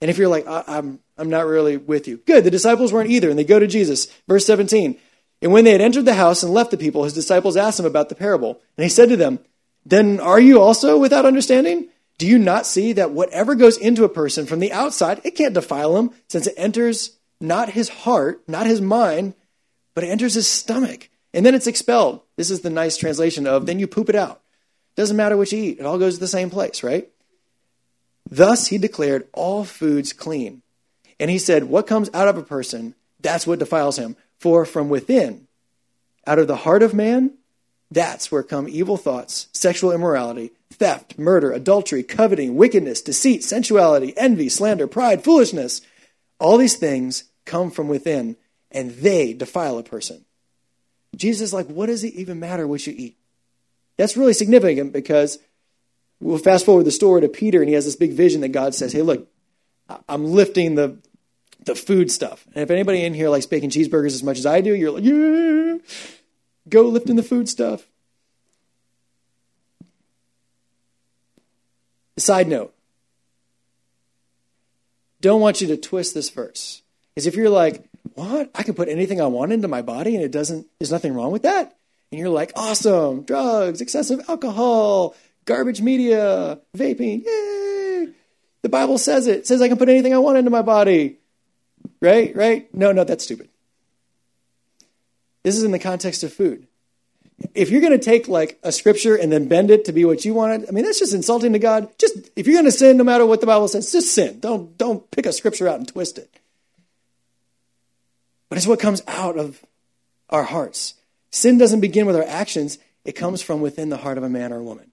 And 0.00 0.10
if 0.10 0.18
you're 0.18 0.28
like, 0.28 0.46
I'm, 0.46 0.98
I'm 1.16 1.30
not 1.30 1.46
really 1.46 1.76
with 1.76 2.08
you. 2.08 2.16
Good. 2.18 2.44
The 2.44 2.50
disciples 2.50 2.92
weren't 2.92 3.10
either. 3.10 3.30
And 3.30 3.38
they 3.38 3.44
go 3.44 3.58
to 3.58 3.66
Jesus. 3.66 4.06
Verse 4.26 4.44
17. 4.46 4.98
And 5.42 5.52
when 5.52 5.64
they 5.64 5.72
had 5.72 5.80
entered 5.80 6.06
the 6.06 6.14
house 6.14 6.42
and 6.42 6.52
left 6.52 6.70
the 6.70 6.76
people, 6.78 7.04
his 7.04 7.12
disciples 7.12 7.56
asked 7.56 7.78
him 7.78 7.86
about 7.86 8.08
the 8.08 8.14
parable. 8.14 8.60
And 8.76 8.84
he 8.84 8.90
said 8.90 9.10
to 9.10 9.16
them, 9.16 9.40
Then 9.84 10.20
are 10.20 10.40
you 10.40 10.60
also 10.60 10.98
without 10.98 11.26
understanding? 11.26 11.88
Do 12.18 12.26
you 12.26 12.38
not 12.38 12.66
see 12.66 12.92
that 12.92 13.10
whatever 13.10 13.54
goes 13.54 13.76
into 13.76 14.04
a 14.04 14.08
person 14.08 14.46
from 14.46 14.60
the 14.60 14.72
outside, 14.72 15.20
it 15.24 15.32
can't 15.32 15.54
defile 15.54 15.96
him, 15.96 16.10
since 16.28 16.46
it 16.46 16.54
enters 16.56 17.16
not 17.40 17.70
his 17.70 17.88
heart, 17.88 18.42
not 18.48 18.66
his 18.66 18.80
mind, 18.80 19.34
but 19.94 20.04
it 20.04 20.08
enters 20.08 20.34
his 20.34 20.48
stomach, 20.48 21.08
and 21.32 21.44
then 21.44 21.54
it's 21.54 21.66
expelled. 21.66 22.20
This 22.36 22.50
is 22.50 22.60
the 22.60 22.70
nice 22.70 22.96
translation 22.96 23.46
of 23.46 23.66
then 23.66 23.78
you 23.78 23.86
poop 23.86 24.08
it 24.08 24.14
out. 24.14 24.40
Doesn't 24.96 25.16
matter 25.16 25.36
what 25.36 25.50
you 25.50 25.58
eat, 25.58 25.80
it 25.80 25.86
all 25.86 25.98
goes 25.98 26.14
to 26.14 26.20
the 26.20 26.28
same 26.28 26.50
place, 26.50 26.82
right? 26.82 27.08
Thus 28.30 28.68
he 28.68 28.78
declared 28.78 29.28
all 29.32 29.64
foods 29.64 30.12
clean. 30.12 30.62
And 31.20 31.30
he 31.30 31.38
said, 31.38 31.64
What 31.64 31.86
comes 31.86 32.10
out 32.14 32.28
of 32.28 32.36
a 32.36 32.42
person, 32.42 32.94
that's 33.20 33.46
what 33.46 33.58
defiles 33.58 33.98
him. 33.98 34.16
For 34.38 34.64
from 34.64 34.88
within, 34.88 35.46
out 36.26 36.38
of 36.38 36.48
the 36.48 36.56
heart 36.56 36.82
of 36.82 36.94
man, 36.94 37.34
that's 37.90 38.30
where 38.32 38.42
come 38.42 38.68
evil 38.68 38.96
thoughts, 38.96 39.48
sexual 39.52 39.92
immorality, 39.92 40.50
theft, 40.74 41.18
murder, 41.18 41.52
adultery, 41.52 42.02
coveting, 42.02 42.56
wickedness, 42.56 43.00
deceit, 43.00 43.42
sensuality, 43.42 44.12
envy, 44.16 44.48
slander, 44.48 44.86
pride, 44.86 45.24
foolishness. 45.24 45.80
All 46.38 46.58
these 46.58 46.76
things 46.76 47.24
come 47.44 47.70
from 47.70 47.88
within, 47.88 48.36
and 48.70 48.90
they 48.90 49.32
defile 49.32 49.78
a 49.78 49.82
person. 49.82 50.24
Jesus 51.16 51.48
is 51.48 51.54
like, 51.54 51.66
what 51.66 51.86
does 51.86 52.04
it 52.04 52.14
even 52.14 52.40
matter 52.40 52.66
what 52.66 52.86
you 52.86 52.94
eat? 52.96 53.16
That's 53.96 54.16
really 54.16 54.32
significant 54.32 54.92
because 54.92 55.38
we'll 56.20 56.38
fast 56.38 56.66
forward 56.66 56.84
the 56.84 56.90
story 56.90 57.20
to 57.20 57.28
Peter, 57.28 57.60
and 57.60 57.68
he 57.68 57.74
has 57.74 57.84
this 57.84 57.96
big 57.96 58.12
vision 58.12 58.40
that 58.40 58.48
God 58.48 58.74
says, 58.74 58.92
Hey, 58.92 59.02
look, 59.02 59.28
I'm 60.08 60.24
lifting 60.24 60.74
the, 60.74 60.98
the 61.64 61.74
food 61.74 62.10
stuff. 62.10 62.44
And 62.54 62.62
if 62.62 62.70
anybody 62.70 63.04
in 63.04 63.14
here 63.14 63.28
likes 63.28 63.46
bacon 63.46 63.70
cheeseburgers 63.70 64.06
as 64.06 64.22
much 64.22 64.38
as 64.38 64.46
I 64.46 64.60
do, 64.60 64.74
you're 64.74 64.90
like, 64.90 65.04
Yeah, 65.04 65.78
go 66.68 66.82
lifting 66.88 67.16
the 67.16 67.22
food 67.22 67.48
stuff. 67.48 67.86
Side 72.16 72.48
note 72.48 72.74
don't 75.24 75.40
want 75.40 75.62
you 75.62 75.68
to 75.68 75.78
twist 75.78 76.12
this 76.12 76.28
verse. 76.28 76.82
Because 77.14 77.26
if 77.26 77.34
you're 77.34 77.48
like, 77.48 77.88
what? 78.12 78.50
I 78.54 78.62
can 78.62 78.74
put 78.74 78.90
anything 78.90 79.22
I 79.22 79.26
want 79.26 79.52
into 79.52 79.68
my 79.68 79.80
body 79.80 80.14
and 80.14 80.22
it 80.22 80.30
doesn't, 80.30 80.66
there's 80.78 80.92
nothing 80.92 81.14
wrong 81.14 81.32
with 81.32 81.44
that? 81.44 81.74
And 82.12 82.18
you're 82.18 82.28
like, 82.28 82.52
awesome, 82.54 83.22
drugs, 83.22 83.80
excessive 83.80 84.20
alcohol, 84.28 85.16
garbage 85.46 85.80
media, 85.80 86.60
vaping, 86.76 87.24
yay! 87.24 88.08
The 88.60 88.68
Bible 88.68 88.98
says 88.98 89.26
it. 89.26 89.38
It 89.38 89.46
says 89.46 89.62
I 89.62 89.68
can 89.68 89.78
put 89.78 89.88
anything 89.88 90.12
I 90.12 90.18
want 90.18 90.36
into 90.36 90.50
my 90.50 90.60
body. 90.60 91.16
Right? 92.02 92.36
Right? 92.36 92.74
No, 92.74 92.92
no, 92.92 93.04
that's 93.04 93.24
stupid. 93.24 93.48
This 95.42 95.56
is 95.56 95.64
in 95.64 95.70
the 95.70 95.78
context 95.78 96.22
of 96.22 96.34
food. 96.34 96.66
If 97.54 97.70
you're 97.70 97.80
going 97.80 97.98
to 97.98 98.04
take 98.04 98.28
like 98.28 98.58
a 98.62 98.70
scripture 98.70 99.16
and 99.16 99.30
then 99.30 99.48
bend 99.48 99.70
it 99.70 99.84
to 99.86 99.92
be 99.92 100.04
what 100.04 100.24
you 100.24 100.34
wanted, 100.34 100.68
I 100.68 100.72
mean, 100.72 100.84
that's 100.84 101.00
just 101.00 101.14
insulting 101.14 101.52
to 101.52 101.58
God. 101.58 101.88
Just 101.98 102.30
if 102.36 102.46
you're 102.46 102.54
going 102.54 102.64
to 102.64 102.72
sin, 102.72 102.96
no 102.96 103.04
matter 103.04 103.26
what 103.26 103.40
the 103.40 103.46
Bible 103.46 103.68
says, 103.68 103.90
just 103.90 104.14
sin. 104.14 104.40
Don't 104.40 104.76
don't 104.78 105.10
pick 105.10 105.26
a 105.26 105.32
scripture 105.32 105.68
out 105.68 105.78
and 105.78 105.88
twist 105.88 106.18
it. 106.18 106.30
But 108.48 108.58
it's 108.58 108.66
what 108.66 108.78
comes 108.78 109.02
out 109.08 109.36
of 109.36 109.64
our 110.30 110.44
hearts. 110.44 110.94
Sin 111.30 111.58
doesn't 111.58 111.80
begin 111.80 112.06
with 112.06 112.16
our 112.16 112.22
actions, 112.22 112.78
it 113.04 113.12
comes 113.12 113.42
from 113.42 113.60
within 113.60 113.88
the 113.88 113.96
heart 113.96 114.18
of 114.18 114.24
a 114.24 114.28
man 114.28 114.52
or 114.52 114.58
a 114.58 114.62
woman. 114.62 114.90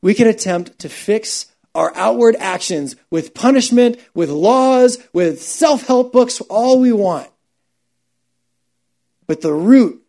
We 0.00 0.14
can 0.14 0.26
attempt 0.26 0.78
to 0.80 0.88
fix 0.88 1.46
our 1.74 1.92
outward 1.94 2.36
actions 2.38 2.96
with 3.10 3.34
punishment, 3.34 3.98
with 4.14 4.30
laws, 4.30 4.98
with 5.12 5.42
self 5.42 5.86
help 5.86 6.12
books, 6.12 6.40
all 6.42 6.80
we 6.80 6.92
want. 6.92 7.28
But 9.26 9.42
the 9.42 9.52
root, 9.52 10.02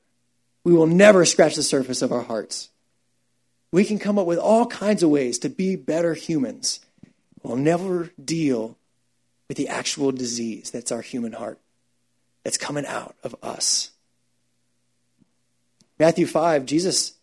we 0.69 0.75
will 0.75 0.85
never 0.85 1.25
scratch 1.25 1.55
the 1.55 1.63
surface 1.63 2.03
of 2.03 2.11
our 2.11 2.21
hearts. 2.21 2.69
We 3.71 3.83
can 3.83 3.97
come 3.97 4.19
up 4.19 4.27
with 4.27 4.37
all 4.37 4.67
kinds 4.67 5.01
of 5.01 5.09
ways 5.09 5.39
to 5.39 5.49
be 5.49 5.75
better 5.75 6.13
humans. 6.13 6.79
We'll 7.41 7.57
never 7.57 8.11
deal 8.23 8.77
with 9.47 9.57
the 9.57 9.67
actual 9.67 10.11
disease 10.11 10.69
that's 10.69 10.91
our 10.91 11.01
human 11.01 11.33
heart, 11.33 11.57
that's 12.43 12.59
coming 12.59 12.85
out 12.85 13.15
of 13.23 13.35
us. 13.41 13.89
Matthew 15.97 16.27
5, 16.27 16.67
Jesus, 16.67 17.13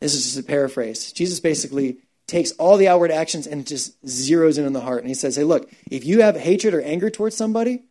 this 0.00 0.12
is 0.12 0.24
just 0.24 0.38
a 0.40 0.42
paraphrase. 0.42 1.12
Jesus 1.12 1.38
basically 1.38 1.98
takes 2.26 2.50
all 2.52 2.76
the 2.76 2.88
outward 2.88 3.12
actions 3.12 3.46
and 3.46 3.64
just 3.68 4.04
zeroes 4.04 4.58
in 4.58 4.66
on 4.66 4.72
the 4.72 4.80
heart. 4.80 4.98
And 4.98 5.08
he 5.08 5.14
says, 5.14 5.36
hey, 5.36 5.44
look, 5.44 5.70
if 5.88 6.04
you 6.04 6.22
have 6.22 6.36
hatred 6.36 6.74
or 6.74 6.82
anger 6.82 7.08
towards 7.08 7.36
somebody, 7.36 7.84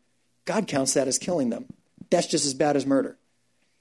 God 0.43 0.67
counts 0.67 0.93
that 0.95 1.07
as 1.07 1.17
killing 1.17 1.51
them. 1.51 1.67
That's 2.09 2.27
just 2.27 2.45
as 2.45 2.53
bad 2.53 2.75
as 2.75 2.85
murder. 2.85 3.17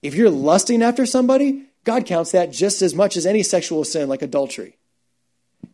If 0.04 0.14
you're 0.14 0.28
lusting 0.28 0.82
after 0.82 1.06
somebody, 1.06 1.64
God 1.82 2.04
counts 2.04 2.32
that 2.32 2.52
just 2.52 2.82
as 2.82 2.94
much 2.94 3.16
as 3.16 3.24
any 3.24 3.42
sexual 3.42 3.84
sin 3.84 4.06
like 4.06 4.20
adultery. 4.20 4.76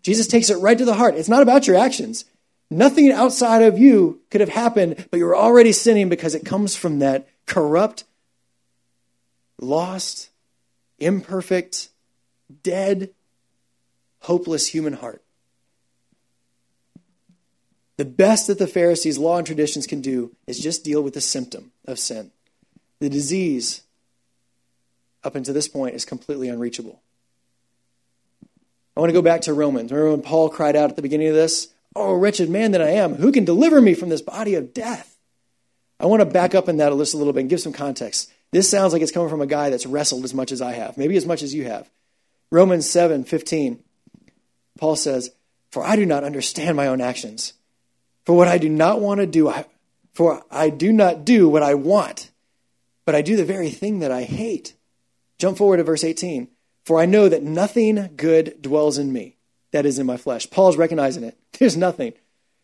Jesus 0.05 0.29
takes 0.29 0.51
it 0.51 0.59
right 0.59 0.79
to 0.79 0.85
the 0.85 0.95
heart. 0.95 1.17
It's 1.17 1.29
not 1.29 1.43
about 1.43 1.67
your 1.67 1.77
actions. 1.77 2.25
Nothing 2.71 3.11
outside 3.11 3.63
of 3.63 3.77
you 3.77 4.21
could 4.31 4.41
have 4.41 4.51
happened, 4.51 5.09
but 5.11 5.17
you're 5.19 5.37
already 5.37 5.73
sinning 5.73 6.09
because 6.09 6.37
it 6.37 6.45
comes 6.45 6.77
from 6.77 7.01
that 7.01 7.29
corrupt, 7.47 8.05
lost, 9.61 10.31
imperfect, 11.01 11.89
dead, 12.63 13.11
hopeless 14.21 14.69
human 14.69 14.93
heart. 14.93 15.25
The 17.97 18.05
best 18.05 18.47
that 18.47 18.61
the 18.61 18.69
Pharisees' 18.69 19.19
law 19.19 19.39
and 19.39 19.47
traditions 19.47 19.89
can 19.89 20.01
do 20.01 20.37
is 20.47 20.61
just 20.61 20.85
deal 20.85 21.03
with 21.03 21.15
the 21.15 21.21
symptom 21.21 21.73
of 21.85 21.99
sin. 21.99 22.31
The 23.01 23.11
disease, 23.11 23.83
up 25.25 25.35
until 25.35 25.55
this 25.55 25.69
point, 25.69 25.95
is 25.95 26.05
completely 26.05 26.49
unreachable. 26.49 27.03
I 28.97 29.01
want 29.01 29.11
to 29.11 29.15
go 29.15 29.23
back 29.23 29.43
to 29.43 29.55
Romans. 29.55 29.93
Remember 29.93 30.11
when 30.11 30.23
Paul 30.23 30.49
cried 30.49 30.77
out 30.77 30.91
at 30.91 30.97
the 30.97 31.03
beginning 31.03 31.29
of 31.29 31.35
this? 31.35 31.69
Oh, 31.97 32.15
wretched 32.15 32.49
man 32.49 32.73
that 32.73 32.83
I 32.83 32.91
am, 32.91 33.15
who 33.15 33.33
can 33.33 33.45
deliver 33.45 33.81
me 33.81 33.95
from 33.95 34.09
this 34.09 34.23
body 34.23 34.55
of 34.55 34.73
death? 34.73 35.17
I 35.99 36.07
want 36.07 36.21
to 36.21 36.27
back 36.27 36.55
up 36.55 36.69
in 36.69 36.79
that 36.79 36.95
list 36.95 37.15
a 37.15 37.17
little 37.17 37.33
bit 37.33 37.41
and 37.41 37.51
give 37.51 37.61
some 37.61 37.73
context. 37.73 38.33
This 38.53 38.69
sounds 38.69 38.93
like 38.93 39.03
it's 39.03 39.13
coming 39.13 39.29
from 39.29 39.43
a 39.43 39.47
guy 39.47 39.71
that's 39.71 39.87
wrestled 39.87 40.25
as 40.25 40.35
much 40.35 40.51
as 40.51 40.63
I 40.63 40.73
have, 40.73 40.97
maybe 40.97 41.17
as 41.17 41.27
much 41.27 41.43
as 41.43 41.55
you 41.55 41.65
have. 41.65 41.89
Romans 42.51 42.89
7 42.89 43.25
15. 43.25 43.83
Paul 44.79 44.97
says, 44.97 45.31
For 45.71 45.85
I 45.85 45.97
do 45.97 46.07
not 46.07 46.25
understand 46.25 46.77
my 46.77 46.87
own 46.87 47.01
actions. 47.01 47.53
For 48.25 48.37
what 48.37 48.49
I 48.49 48.59
do 48.59 48.69
not 48.69 49.01
want 49.01 49.21
to 49.21 49.27
do, 49.27 49.49
I, 49.49 49.67
for 50.15 50.43
I 50.51 50.71
do 50.71 50.93
not 50.93 51.25
do 51.25 51.49
what 51.49 51.63
I 51.63 51.75
want, 51.75 52.31
but 53.05 53.15
I 53.15 53.23
do 53.23 53.37
the 53.37 53.45
very 53.45 53.71
thing 53.71 54.01
that 54.01 54.11
I 54.11 54.23
hate. 54.23 54.75
Jump 55.41 55.57
forward 55.57 55.79
to 55.79 55.85
verse 55.85 56.05
18. 56.05 56.49
For 56.85 57.01
I 57.01 57.07
know 57.07 57.29
that 57.29 57.43
nothing 57.43 58.11
good 58.17 58.61
dwells 58.61 58.99
in 58.99 59.13
me, 59.13 59.37
that 59.73 59.87
is 59.87 59.99
in 59.99 60.07
my 60.07 60.19
flesh. 60.19 60.49
Paul's 60.51 60.77
recognizing 60.77 61.25
it. 61.25 61.39
There's 61.59 61.77
nothing. 61.77 62.13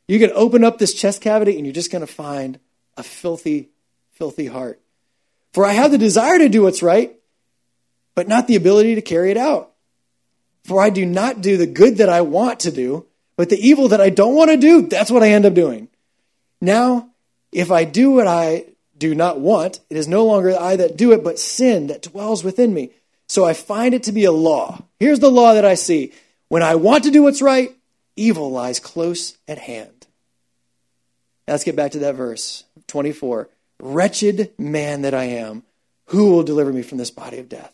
You 0.06 0.18
can 0.18 0.30
open 0.34 0.62
up 0.62 0.78
this 0.78 0.94
chest 0.94 1.22
cavity 1.22 1.56
and 1.56 1.64
you're 1.66 1.72
just 1.72 1.90
going 1.90 2.06
to 2.06 2.12
find 2.12 2.60
a 2.96 3.02
filthy, 3.02 3.70
filthy 4.12 4.46
heart. 4.46 4.80
For 5.52 5.64
I 5.64 5.72
have 5.72 5.90
the 5.90 5.98
desire 5.98 6.38
to 6.38 6.50
do 6.50 6.62
what's 6.62 6.82
right, 6.82 7.16
but 8.14 8.28
not 8.28 8.46
the 8.46 8.56
ability 8.56 8.94
to 8.94 9.02
carry 9.02 9.30
it 9.30 9.36
out. 9.36 9.72
For 10.64 10.82
I 10.82 10.90
do 10.90 11.06
not 11.06 11.40
do 11.40 11.56
the 11.56 11.66
good 11.66 11.96
that 11.96 12.08
I 12.08 12.20
want 12.20 12.60
to 12.60 12.70
do, 12.70 13.06
but 13.36 13.48
the 13.48 13.58
evil 13.58 13.88
that 13.88 14.00
I 14.00 14.10
don't 14.10 14.34
want 14.34 14.50
to 14.50 14.56
do, 14.56 14.82
that's 14.82 15.10
what 15.10 15.22
I 15.22 15.30
end 15.30 15.46
up 15.46 15.54
doing. 15.54 15.88
Now, 16.60 17.10
if 17.52 17.70
I 17.70 17.84
do 17.84 18.10
what 18.10 18.26
I 18.26 18.66
do 18.98 19.14
not 19.14 19.40
want, 19.40 19.80
it 19.90 19.96
is 19.96 20.08
no 20.08 20.24
longer 20.24 20.58
I 20.58 20.76
that 20.76 20.96
do 20.96 21.12
it, 21.12 21.22
but 21.22 21.38
sin 21.38 21.88
that 21.88 22.02
dwells 22.02 22.42
within 22.42 22.72
me. 22.72 22.90
So 23.28 23.44
I 23.44 23.52
find 23.54 23.94
it 23.94 24.04
to 24.04 24.12
be 24.12 24.24
a 24.24 24.32
law. 24.32 24.82
Here's 25.00 25.20
the 25.20 25.30
law 25.30 25.54
that 25.54 25.64
I 25.64 25.74
see. 25.74 26.12
When 26.48 26.62
I 26.62 26.76
want 26.76 27.04
to 27.04 27.10
do 27.10 27.22
what's 27.22 27.42
right, 27.42 27.74
evil 28.14 28.50
lies 28.50 28.80
close 28.80 29.36
at 29.48 29.58
hand. 29.58 30.06
Now 31.46 31.54
let's 31.54 31.64
get 31.64 31.76
back 31.76 31.92
to 31.92 31.98
that 32.00 32.14
verse 32.14 32.64
24. 32.86 33.48
Wretched 33.80 34.52
man 34.58 35.02
that 35.02 35.14
I 35.14 35.24
am, 35.24 35.64
who 36.06 36.30
will 36.30 36.42
deliver 36.42 36.72
me 36.72 36.82
from 36.82 36.98
this 36.98 37.10
body 37.10 37.38
of 37.38 37.48
death? 37.48 37.72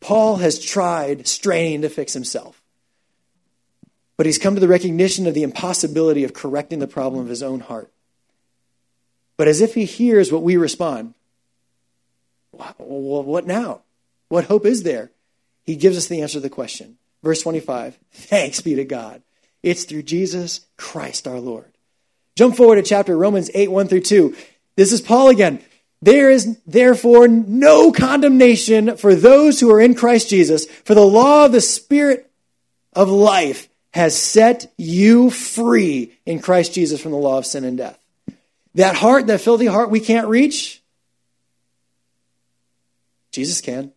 Paul 0.00 0.36
has 0.36 0.58
tried 0.58 1.26
straining 1.26 1.82
to 1.82 1.88
fix 1.88 2.12
himself. 2.12 2.60
But 4.16 4.26
he's 4.26 4.38
come 4.38 4.54
to 4.54 4.60
the 4.60 4.68
recognition 4.68 5.26
of 5.26 5.34
the 5.34 5.42
impossibility 5.42 6.24
of 6.24 6.34
correcting 6.34 6.78
the 6.78 6.86
problem 6.86 7.22
of 7.22 7.28
his 7.28 7.42
own 7.42 7.60
heart. 7.60 7.90
But 9.36 9.48
as 9.48 9.60
if 9.60 9.74
he 9.74 9.84
hears 9.84 10.30
what 10.30 10.42
we 10.42 10.56
respond, 10.56 11.14
well, 12.52 13.22
what 13.22 13.46
now? 13.46 13.80
What 14.28 14.44
hope 14.44 14.66
is 14.66 14.82
there? 14.82 15.10
He 15.64 15.76
gives 15.76 15.96
us 15.96 16.06
the 16.06 16.22
answer 16.22 16.34
to 16.34 16.40
the 16.40 16.50
question. 16.50 16.96
Verse 17.22 17.42
25 17.42 17.98
Thanks 18.12 18.60
be 18.60 18.74
to 18.74 18.84
God. 18.84 19.22
It's 19.62 19.84
through 19.84 20.02
Jesus 20.02 20.66
Christ 20.76 21.28
our 21.28 21.38
Lord. 21.38 21.72
Jump 22.34 22.56
forward 22.56 22.76
to 22.76 22.82
chapter 22.82 23.16
Romans 23.16 23.50
8 23.54 23.70
1 23.70 23.88
through 23.88 24.00
2. 24.00 24.36
This 24.76 24.92
is 24.92 25.00
Paul 25.00 25.28
again. 25.28 25.62
There 26.00 26.30
is 26.30 26.58
therefore 26.66 27.28
no 27.28 27.92
condemnation 27.92 28.96
for 28.96 29.14
those 29.14 29.60
who 29.60 29.70
are 29.70 29.80
in 29.80 29.94
Christ 29.94 30.30
Jesus, 30.30 30.66
for 30.66 30.94
the 30.94 31.06
law 31.06 31.46
of 31.46 31.52
the 31.52 31.60
Spirit 31.60 32.28
of 32.92 33.08
life 33.08 33.68
has 33.94 34.16
set 34.16 34.72
you 34.76 35.30
free 35.30 36.12
in 36.26 36.40
Christ 36.40 36.74
Jesus 36.74 37.00
from 37.00 37.12
the 37.12 37.18
law 37.18 37.38
of 37.38 37.46
sin 37.46 37.64
and 37.64 37.78
death. 37.78 38.01
That 38.74 38.94
heart, 38.94 39.26
that 39.26 39.40
filthy 39.40 39.66
heart 39.66 39.90
we 39.90 40.00
can't 40.00 40.28
reach, 40.28 40.82
Jesus 43.30 43.60
can. 43.60 43.92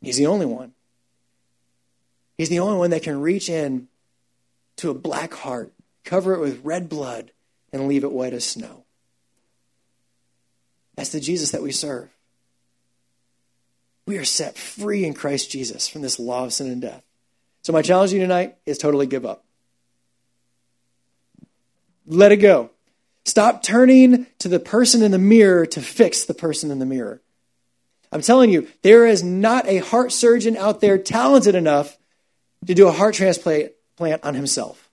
He's 0.00 0.16
the 0.16 0.26
only 0.26 0.46
one. 0.46 0.72
He's 2.36 2.48
the 2.48 2.60
only 2.60 2.78
one 2.78 2.90
that 2.90 3.02
can 3.02 3.20
reach 3.20 3.48
in 3.48 3.88
to 4.76 4.90
a 4.90 4.94
black 4.94 5.34
heart, 5.34 5.72
cover 6.04 6.34
it 6.34 6.40
with 6.40 6.64
red 6.64 6.88
blood, 6.88 7.30
and 7.72 7.88
leave 7.88 8.04
it 8.04 8.12
white 8.12 8.32
as 8.32 8.44
snow. 8.44 8.84
That's 10.96 11.10
the 11.10 11.20
Jesus 11.20 11.52
that 11.52 11.62
we 11.62 11.72
serve. 11.72 12.08
We 14.06 14.18
are 14.18 14.24
set 14.24 14.56
free 14.56 15.04
in 15.04 15.14
Christ 15.14 15.50
Jesus 15.50 15.88
from 15.88 16.02
this 16.02 16.18
law 16.18 16.44
of 16.44 16.52
sin 16.52 16.70
and 16.70 16.82
death. 16.82 17.02
So, 17.62 17.72
my 17.72 17.82
challenge 17.82 18.10
to 18.10 18.16
you 18.16 18.22
tonight 18.22 18.56
is 18.66 18.78
totally 18.78 19.06
give 19.06 19.24
up. 19.24 19.44
Let 22.06 22.32
it 22.32 22.36
go. 22.36 22.70
Stop 23.24 23.62
turning 23.62 24.26
to 24.38 24.48
the 24.48 24.60
person 24.60 25.02
in 25.02 25.10
the 25.10 25.18
mirror 25.18 25.64
to 25.66 25.80
fix 25.80 26.24
the 26.24 26.34
person 26.34 26.70
in 26.70 26.78
the 26.78 26.86
mirror. 26.86 27.22
I'm 28.12 28.20
telling 28.20 28.50
you, 28.50 28.68
there 28.82 29.06
is 29.06 29.24
not 29.24 29.66
a 29.66 29.78
heart 29.78 30.12
surgeon 30.12 30.56
out 30.56 30.80
there 30.80 30.98
talented 30.98 31.54
enough 31.54 31.98
to 32.66 32.74
do 32.74 32.86
a 32.86 32.92
heart 32.92 33.14
transplant 33.14 33.72
on 33.98 34.34
himself. 34.34 34.88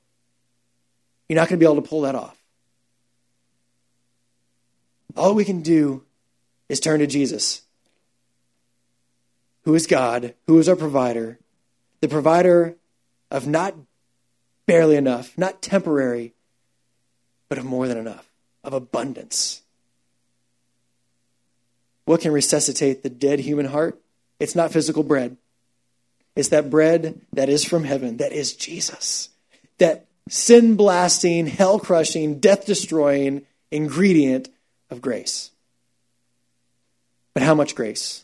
You're 1.29 1.35
not 1.35 1.49
going 1.49 1.59
to 1.59 1.63
be 1.63 1.71
able 1.71 1.81
to 1.81 1.87
pull 1.87 2.01
that 2.01 2.15
off. 2.15 2.37
All 5.15 5.35
we 5.35 5.45
can 5.45 5.61
do 5.61 6.03
is 6.69 6.79
turn 6.79 6.99
to 6.99 7.07
Jesus, 7.07 7.61
who 9.63 9.75
is 9.75 9.87
God, 9.87 10.33
who 10.47 10.57
is 10.57 10.69
our 10.69 10.75
provider, 10.75 11.37
the 11.99 12.07
provider 12.07 12.77
of 13.29 13.45
not 13.45 13.75
barely 14.65 14.95
enough, 14.95 15.37
not 15.37 15.61
temporary, 15.61 16.33
but 17.51 17.57
of 17.57 17.65
more 17.65 17.85
than 17.85 17.97
enough, 17.97 18.31
of 18.63 18.71
abundance. 18.71 19.61
What 22.05 22.21
can 22.21 22.31
resuscitate 22.31 23.03
the 23.03 23.09
dead 23.09 23.41
human 23.41 23.65
heart? 23.65 23.99
It's 24.39 24.55
not 24.55 24.71
physical 24.71 25.03
bread. 25.03 25.35
It's 26.33 26.47
that 26.47 26.69
bread 26.69 27.19
that 27.33 27.49
is 27.49 27.65
from 27.65 27.83
heaven, 27.83 28.15
that 28.17 28.31
is 28.31 28.55
Jesus. 28.55 29.27
That 29.79 30.05
sin 30.29 30.77
blasting, 30.77 31.45
hell 31.45 31.77
crushing, 31.77 32.39
death 32.39 32.65
destroying 32.65 33.41
ingredient 33.69 34.47
of 34.89 35.01
grace. 35.01 35.51
But 37.33 37.43
how 37.43 37.53
much 37.53 37.75
grace? 37.75 38.23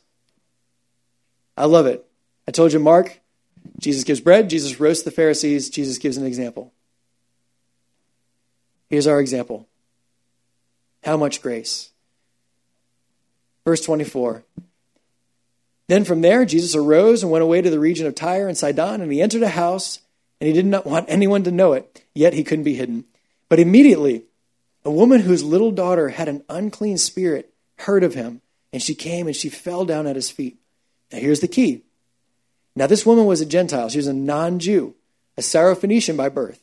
I 1.57 1.65
love 1.65 1.85
it. 1.85 2.07
I 2.47 2.51
told 2.51 2.71
you, 2.71 2.79
Mark, 2.79 3.19
Jesus 3.77 4.05
gives 4.05 4.21
bread, 4.21 4.49
Jesus 4.49 4.79
roasts 4.79 5.03
the 5.03 5.11
Pharisees, 5.11 5.69
Jesus 5.69 5.97
gives 5.97 6.15
an 6.15 6.25
example. 6.25 6.71
Here's 8.89 9.08
our 9.08 9.19
example. 9.19 9.67
How 11.04 11.17
much 11.17 11.41
grace? 11.41 11.91
Verse 13.65 13.82
24. 13.82 14.43
Then 15.88 16.04
from 16.04 16.21
there, 16.21 16.45
Jesus 16.45 16.76
arose 16.76 17.23
and 17.23 17.32
went 17.32 17.43
away 17.43 17.62
to 17.62 17.69
the 17.69 17.80
region 17.80 18.08
of 18.08 18.15
Tyre 18.15 18.47
and 18.47 18.58
Sidon, 18.58 19.02
and 19.02 19.12
he 19.12 19.21
entered 19.21 19.43
a 19.43 19.50
house, 19.50 20.00
and 20.39 20.47
he 20.47 20.54
did 20.54 20.65
not 20.65 20.86
want 20.86 21.06
anyone 21.10 21.43
to 21.43 21.52
know 21.52 21.73
it, 21.73 22.04
yet 22.13 22.34
he 22.34 22.43
couldn't 22.43 22.65
be 22.65 22.76
hidden. 22.76 23.06
But 23.50 23.60
immediately, 23.60 24.23
a 24.84 24.91
woman 24.91 25.21
whose 25.21 25.43
little 25.43 25.71
daughter 25.71 26.10
had 26.10 26.28
an 26.28 26.43
unclean 26.50 26.97
spirit 26.97 27.54
heard 27.80 28.04
of 28.04 28.13
him, 28.13 28.41
and 28.73 28.82
she 28.82 28.95
came 28.95 29.28
and 29.28 29.36
she 29.36 29.50
fell 29.50 29.86
down 29.86 30.08
at 30.08 30.15
his 30.15 30.30
feet. 30.30 30.58
Now, 31.12 31.19
here's 31.19 31.39
the 31.39 31.47
key. 31.47 31.84
Now, 32.76 32.88
this 32.88 33.06
woman 33.06 33.26
was 33.26 33.41
a 33.41 33.45
Gentile. 33.45 33.89
She 33.89 33.97
was 33.97 34.08
a 34.08 34.13
non 34.13 34.60
Jew, 34.60 34.95
a 35.38 35.41
Syrophoenician 35.41 36.17
by 36.17 36.30
birth. 36.30 36.62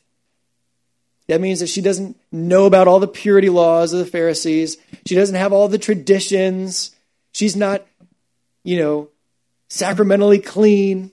That 1.27 1.41
means 1.41 1.59
that 1.59 1.67
she 1.67 1.81
doesn't 1.81 2.19
know 2.31 2.65
about 2.65 2.87
all 2.87 2.99
the 2.99 3.07
purity 3.07 3.49
laws 3.49 3.93
of 3.93 3.99
the 3.99 4.05
Pharisees. 4.05 4.77
She 5.05 5.15
doesn't 5.15 5.35
have 5.35 5.53
all 5.53 5.67
the 5.67 5.79
traditions. 5.79 6.95
She's 7.31 7.55
not, 7.55 7.85
you 8.63 8.77
know, 8.77 9.09
sacramentally 9.67 10.39
clean 10.39 11.11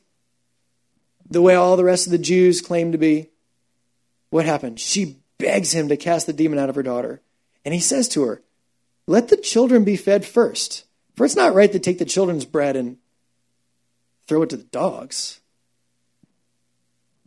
the 1.30 1.40
way 1.40 1.54
all 1.54 1.76
the 1.76 1.84
rest 1.84 2.06
of 2.06 2.12
the 2.12 2.18
Jews 2.18 2.60
claim 2.60 2.92
to 2.92 2.98
be. 2.98 3.30
What 4.30 4.44
happened? 4.44 4.80
She 4.80 5.16
begs 5.38 5.72
him 5.72 5.88
to 5.88 5.96
cast 5.96 6.26
the 6.26 6.32
demon 6.32 6.58
out 6.58 6.68
of 6.68 6.74
her 6.74 6.82
daughter. 6.82 7.20
And 7.64 7.72
he 7.72 7.80
says 7.80 8.08
to 8.10 8.22
her, 8.24 8.42
Let 9.06 9.28
the 9.28 9.36
children 9.36 9.84
be 9.84 9.96
fed 9.96 10.26
first, 10.26 10.84
for 11.16 11.24
it's 11.24 11.36
not 11.36 11.54
right 11.54 11.72
to 11.72 11.78
take 11.78 11.98
the 11.98 12.04
children's 12.04 12.44
bread 12.44 12.76
and 12.76 12.98
throw 14.26 14.42
it 14.42 14.50
to 14.50 14.56
the 14.56 14.64
dogs. 14.64 15.40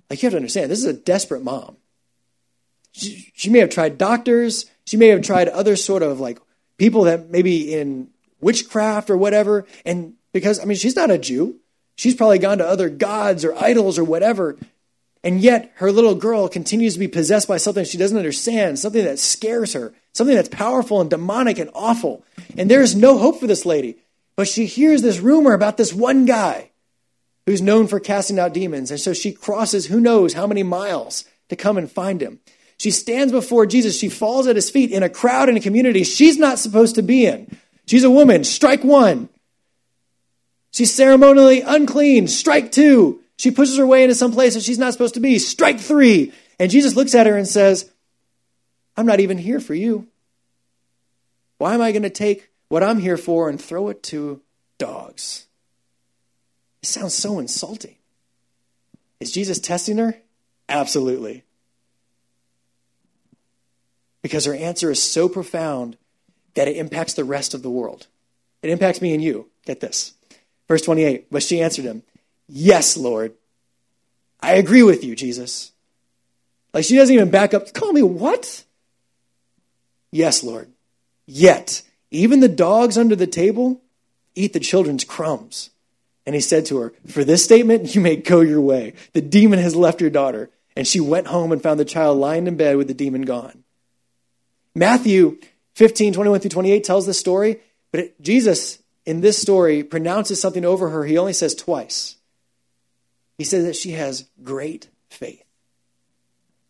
Like, 0.10 0.22
you 0.22 0.28
have 0.28 0.34
to 0.34 0.38
understand, 0.38 0.70
this 0.70 0.80
is 0.80 0.86
a 0.86 0.94
desperate 0.94 1.44
mom. 1.44 1.78
She, 2.96 3.32
she 3.36 3.50
may 3.50 3.60
have 3.60 3.70
tried 3.70 3.98
doctors, 3.98 4.66
she 4.86 4.96
may 4.96 5.08
have 5.08 5.22
tried 5.22 5.50
other 5.50 5.76
sort 5.76 6.02
of 6.02 6.20
like 6.20 6.40
people 6.78 7.04
that 7.04 7.30
maybe 7.30 7.74
in 7.74 8.10
witchcraft 8.40 9.10
or 9.10 9.18
whatever. 9.18 9.66
And 9.86 10.14
because, 10.32 10.60
I 10.60 10.66
mean, 10.66 10.78
she's 10.78 10.96
not 10.96 11.12
a 11.12 11.18
Jew. 11.18 11.60
She's 11.96 12.16
probably 12.16 12.40
gone 12.40 12.60
to 12.60 12.68
other 12.68 12.90
gods 12.90 13.44
or 13.44 13.56
idols 13.56 13.98
or 13.98 14.04
whatever. 14.04 14.58
And 15.24 15.42
yet 15.42 15.72
her 15.76 15.92
little 15.92 16.16
girl 16.16 16.48
continues 16.48 16.94
to 16.94 17.00
be 17.00 17.08
possessed 17.08 17.48
by 17.48 17.58
something 17.58 17.84
she 17.84 17.98
doesn't 17.98 18.18
understand, 18.18 18.78
something 18.78 19.04
that 19.04 19.20
scares 19.20 19.74
her, 19.74 19.94
something 20.14 20.36
that's 20.36 20.50
powerful 20.50 21.02
and 21.02 21.10
demonic 21.10 21.58
and 21.58 21.72
awful. 21.74 22.24
And 22.58 22.70
there's 22.70 22.96
no 22.96 23.18
hope 23.18 23.40
for 23.40 23.48
this 23.48 23.66
lady. 23.66 23.98
But 24.36 24.48
she 24.48 24.66
hears 24.66 25.02
this 25.02 25.20
rumor 25.20 25.54
about 25.54 25.78
this 25.78 25.94
one 25.94 26.26
guy 26.26 26.72
who's 27.46 27.62
known 27.62 27.88
for 27.88 28.00
casting 28.00 28.40
out 28.40 28.54
demons. 28.54 28.92
And 28.92 29.00
so 29.00 29.14
she 29.14 29.32
crosses 29.32 29.88
who 29.88 30.00
knows 30.00 30.34
how 30.34 30.46
many 30.46 30.64
miles 30.64 31.26
to 31.50 31.56
come 31.56 31.78
and 31.78 31.92
find 31.92 32.22
him. 32.22 32.40
She 32.78 32.92
stands 32.92 33.32
before 33.32 33.66
Jesus. 33.66 33.98
She 33.98 34.10
falls 34.10 34.48
at 34.48 34.56
his 34.56 34.70
feet 34.70 34.92
in 34.92 35.04
a 35.04 35.10
crowd 35.10 35.50
in 35.50 35.58
a 35.58 35.62
community 35.62 36.04
she's 36.04 36.38
not 36.38 36.60
supposed 36.60 36.96
to 36.96 37.02
be 37.02 37.26
in. 37.26 37.58
She's 37.88 38.04
a 38.04 38.12
woman. 38.12 38.44
Strike 38.44 38.84
one. 38.84 39.30
She's 40.72 40.94
ceremonially 40.94 41.62
unclean. 41.62 42.28
Strike 42.28 42.72
two. 42.72 43.22
She 43.38 43.52
pushes 43.52 43.78
her 43.78 43.88
way 43.88 44.04
into 44.04 44.16
some 44.16 44.32
place 44.32 44.56
that 44.56 44.64
she's 44.64 44.80
not 44.80 44.94
supposed 44.94 45.14
to 45.14 45.20
be. 45.20 45.40
Strike 45.40 45.80
three. 45.80 46.34
And 46.60 46.72
Jesus 46.72 46.96
looks 46.96 47.16
at 47.16 47.28
her 47.28 47.38
and 47.38 47.48
says, 47.48 47.90
I'm 48.98 49.06
not 49.06 49.20
even 49.20 49.38
here 49.38 49.60
for 49.60 49.74
you. 49.74 50.08
Why 51.58 51.74
am 51.74 51.82
I 51.82 51.92
going 51.92 52.04
to 52.04 52.10
take 52.10 52.50
what 52.68 52.84
I'm 52.84 53.00
here 53.00 53.18
for 53.18 53.50
and 53.50 53.62
throw 53.62 53.90
it 53.90 54.04
to 54.04 54.42
dogs? 54.78 55.48
It 56.84 56.88
sounds 56.88 57.14
so 57.14 57.40
insulting. 57.40 57.96
Is 59.22 59.32
Jesus 59.32 59.60
testing 59.60 59.98
her? 59.98 60.18
Absolutely. 60.68 61.45
Because 64.26 64.46
her 64.46 64.56
answer 64.56 64.90
is 64.90 65.00
so 65.00 65.30
profound 65.30 65.98
that 66.56 66.68
it 66.68 66.78
impacts 66.78 67.14
the 67.14 67.24
rest 67.24 67.54
of 67.54 67.62
the 67.62 67.70
world. 67.70 68.08
It 68.64 68.72
impacts 68.72 69.00
me 69.00 69.14
and 69.14 69.24
you. 69.24 69.52
Get 69.68 69.82
this. 69.82 70.16
Verse 70.68 70.82
28. 70.82 71.28
But 71.30 71.44
she 71.44 71.62
answered 71.62 71.86
him, 71.86 72.02
Yes, 72.48 72.98
Lord. 72.98 73.36
I 74.40 74.54
agree 74.54 74.82
with 74.82 75.04
you, 75.04 75.16
Jesus. 75.16 75.74
Like 76.74 76.86
she 76.86 76.96
doesn't 76.96 77.14
even 77.14 77.30
back 77.30 77.54
up. 77.54 77.72
Call 77.72 77.94
me 77.94 78.02
what? 78.02 78.64
Yes, 80.10 80.44
Lord. 80.44 80.70
Yet, 81.28 81.84
even 82.10 82.40
the 82.40 82.50
dogs 82.50 82.98
under 82.98 83.16
the 83.16 83.28
table 83.28 83.80
eat 84.34 84.54
the 84.54 84.60
children's 84.60 85.04
crumbs. 85.04 85.70
And 86.26 86.34
he 86.34 86.42
said 86.42 86.66
to 86.66 86.80
her, 86.80 86.94
For 87.06 87.24
this 87.24 87.44
statement, 87.44 87.94
you 87.94 88.02
may 88.02 88.16
go 88.16 88.42
your 88.42 88.62
way. 88.62 88.96
The 89.14 89.22
demon 89.22 89.60
has 89.60 89.76
left 89.76 90.02
your 90.02 90.10
daughter. 90.10 90.50
And 90.76 90.88
she 90.88 91.00
went 91.00 91.28
home 91.28 91.52
and 91.52 91.62
found 91.62 91.80
the 91.80 91.86
child 91.86 92.18
lying 92.18 92.48
in 92.48 92.58
bed 92.58 92.78
with 92.78 92.88
the 92.88 92.96
demon 92.96 93.22
gone. 93.22 93.62
Matthew 94.76 95.40
15, 95.76 96.14
21 96.14 96.42
through 96.42 96.50
28 96.50 96.84
tells 96.84 97.06
this 97.06 97.20
story, 97.20 97.62
but 97.92 98.02
it, 98.02 98.22
Jesus, 98.22 98.80
in 99.06 99.22
this 99.22 99.42
story, 99.42 99.84
pronounces 99.84 100.42
something 100.42 100.66
over 100.66 100.90
her 100.90 101.06
he 101.06 101.18
only 101.18 101.34
says 101.34 101.56
twice. 101.56 102.18
He 103.38 103.46
says 103.46 103.66
that 103.66 103.76
she 103.76 103.92
has 103.92 104.28
great 104.44 104.90
faith. 105.10 105.44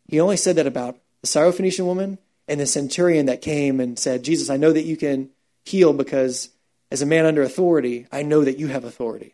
He 0.08 0.20
only 0.20 0.38
said 0.38 0.56
that 0.58 0.68
about 0.68 0.98
the 1.22 1.28
Syrophoenician 1.28 1.86
woman 1.86 2.20
and 2.48 2.60
the 2.60 2.68
centurion 2.68 3.26
that 3.26 3.42
came 3.42 3.80
and 3.80 3.98
said, 3.98 4.24
Jesus, 4.24 4.50
I 4.50 4.58
know 4.58 4.72
that 4.72 4.86
you 4.86 4.98
can 4.98 5.30
heal 5.64 5.94
because 5.94 6.50
as 6.92 7.02
a 7.02 7.06
man 7.06 7.26
under 7.26 7.42
authority, 7.42 8.06
I 8.12 8.22
know 8.22 8.44
that 8.44 8.60
you 8.60 8.68
have 8.68 8.84
authority. 8.84 9.34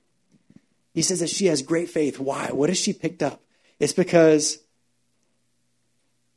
He 0.94 1.02
says 1.02 1.20
that 1.20 1.30
she 1.30 1.48
has 1.48 1.62
great 1.62 1.90
faith. 1.90 2.20
Why? 2.20 2.48
What 2.48 2.70
has 2.70 2.78
she 2.78 2.94
picked 2.94 3.24
up? 3.24 3.42
It's 3.80 3.94
because 3.94 4.60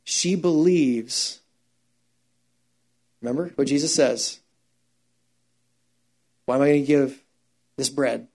she 0.03 0.35
believes. 0.35 1.39
Remember 3.25 3.51
what 3.55 3.67
Jesus 3.67 3.93
says? 3.93 4.39
Why 6.45 6.55
am 6.55 6.61
I 6.61 6.67
going 6.67 6.81
to 6.83 6.87
give 6.87 7.23
this 7.75 7.89
bread? 7.89 8.27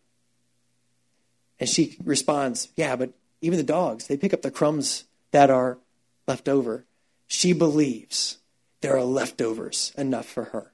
And 1.60 1.68
she 1.68 1.96
responds, 2.02 2.68
Yeah, 2.74 2.96
but 2.96 3.12
even 3.40 3.56
the 3.56 3.62
dogs, 3.62 4.08
they 4.08 4.16
pick 4.16 4.34
up 4.34 4.42
the 4.42 4.50
crumbs 4.50 5.04
that 5.30 5.48
are 5.48 5.78
left 6.26 6.48
over. 6.48 6.84
She 7.28 7.52
believes 7.52 8.38
there 8.80 8.96
are 8.96 9.04
leftovers 9.04 9.92
enough 9.96 10.26
for 10.26 10.44
her. 10.44 10.72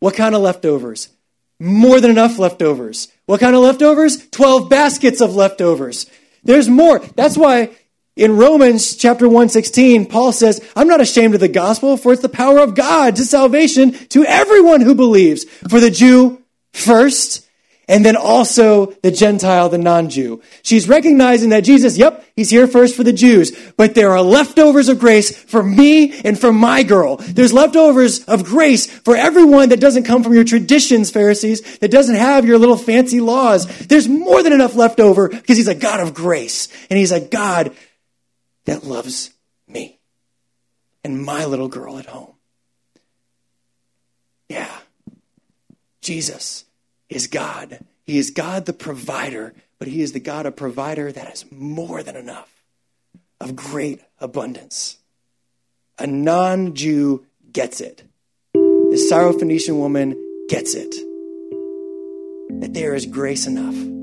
What 0.00 0.14
kind 0.14 0.34
of 0.34 0.42
leftovers? 0.42 1.08
More 1.58 2.02
than 2.02 2.10
enough 2.10 2.38
leftovers. 2.38 3.08
What 3.24 3.40
kind 3.40 3.56
of 3.56 3.62
leftovers? 3.62 4.28
12 4.28 4.68
baskets 4.68 5.22
of 5.22 5.34
leftovers. 5.34 6.04
There's 6.44 6.68
more. 6.68 6.98
That's 6.98 7.38
why 7.38 7.70
in 8.18 8.36
Romans 8.36 8.96
chapter 8.96 9.26
116, 9.26 10.06
Paul 10.06 10.32
says, 10.32 10.60
I'm 10.74 10.88
not 10.88 11.00
ashamed 11.00 11.34
of 11.34 11.40
the 11.40 11.48
gospel, 11.48 11.96
for 11.96 12.12
it's 12.12 12.20
the 12.20 12.28
power 12.28 12.58
of 12.58 12.74
God 12.74 13.16
to 13.16 13.24
salvation 13.24 13.92
to 14.08 14.24
everyone 14.24 14.80
who 14.80 14.96
believes. 14.96 15.44
For 15.44 15.78
the 15.78 15.90
Jew 15.90 16.42
first, 16.72 17.48
and 17.88 18.04
then 18.04 18.16
also 18.16 18.86
the 19.02 19.10
Gentile, 19.10 19.68
the 19.68 19.78
non-Jew. 19.78 20.42
She's 20.62 20.88
recognizing 20.88 21.50
that 21.50 21.64
Jesus, 21.64 21.96
yep, 21.96 22.24
he's 22.36 22.50
here 22.50 22.66
first 22.66 22.94
for 22.94 23.02
the 23.02 23.12
Jews, 23.12 23.56
but 23.76 23.94
there 23.94 24.10
are 24.10 24.20
leftovers 24.20 24.88
of 24.88 24.98
grace 24.98 25.34
for 25.34 25.62
me 25.62 26.20
and 26.20 26.38
for 26.38 26.52
my 26.52 26.82
girl. 26.82 27.16
There's 27.16 27.52
leftovers 27.52 28.24
of 28.24 28.44
grace 28.44 28.86
for 28.86 29.16
everyone 29.16 29.70
that 29.70 29.80
doesn't 29.80 30.04
come 30.04 30.22
from 30.22 30.34
your 30.34 30.44
traditions, 30.44 31.10
Pharisees, 31.10 31.78
that 31.78 31.90
doesn't 31.90 32.16
have 32.16 32.44
your 32.44 32.58
little 32.58 32.76
fancy 32.76 33.20
laws. 33.20 33.66
There's 33.86 34.08
more 34.08 34.42
than 34.42 34.52
enough 34.52 34.74
left 34.74 35.00
over 35.00 35.28
because 35.28 35.56
he's 35.56 35.68
a 35.68 35.74
God 35.74 36.00
of 36.00 36.12
grace 36.12 36.68
and 36.90 36.98
he's 36.98 37.12
a 37.12 37.20
God 37.20 37.74
that 38.68 38.84
loves 38.84 39.30
me 39.66 39.98
and 41.02 41.24
my 41.24 41.46
little 41.46 41.68
girl 41.68 41.98
at 41.98 42.04
home. 42.04 42.34
Yeah. 44.50 44.76
Jesus 46.02 46.66
is 47.08 47.28
God. 47.28 47.78
He 48.04 48.18
is 48.18 48.30
God 48.30 48.66
the 48.66 48.74
provider, 48.74 49.54
but 49.78 49.88
He 49.88 50.02
is 50.02 50.12
the 50.12 50.20
God 50.20 50.44
of 50.44 50.54
provider 50.54 51.10
that 51.10 51.32
is 51.32 51.50
more 51.50 52.02
than 52.02 52.14
enough, 52.14 52.62
of 53.40 53.56
great 53.56 54.02
abundance. 54.18 54.98
A 55.98 56.06
non 56.06 56.74
Jew 56.74 57.24
gets 57.50 57.80
it. 57.80 58.02
The 58.52 59.08
Syrophoenician 59.10 59.78
woman 59.78 60.46
gets 60.50 60.74
it. 60.74 60.94
That 62.60 62.74
there 62.74 62.94
is 62.94 63.06
grace 63.06 63.46
enough. 63.46 63.97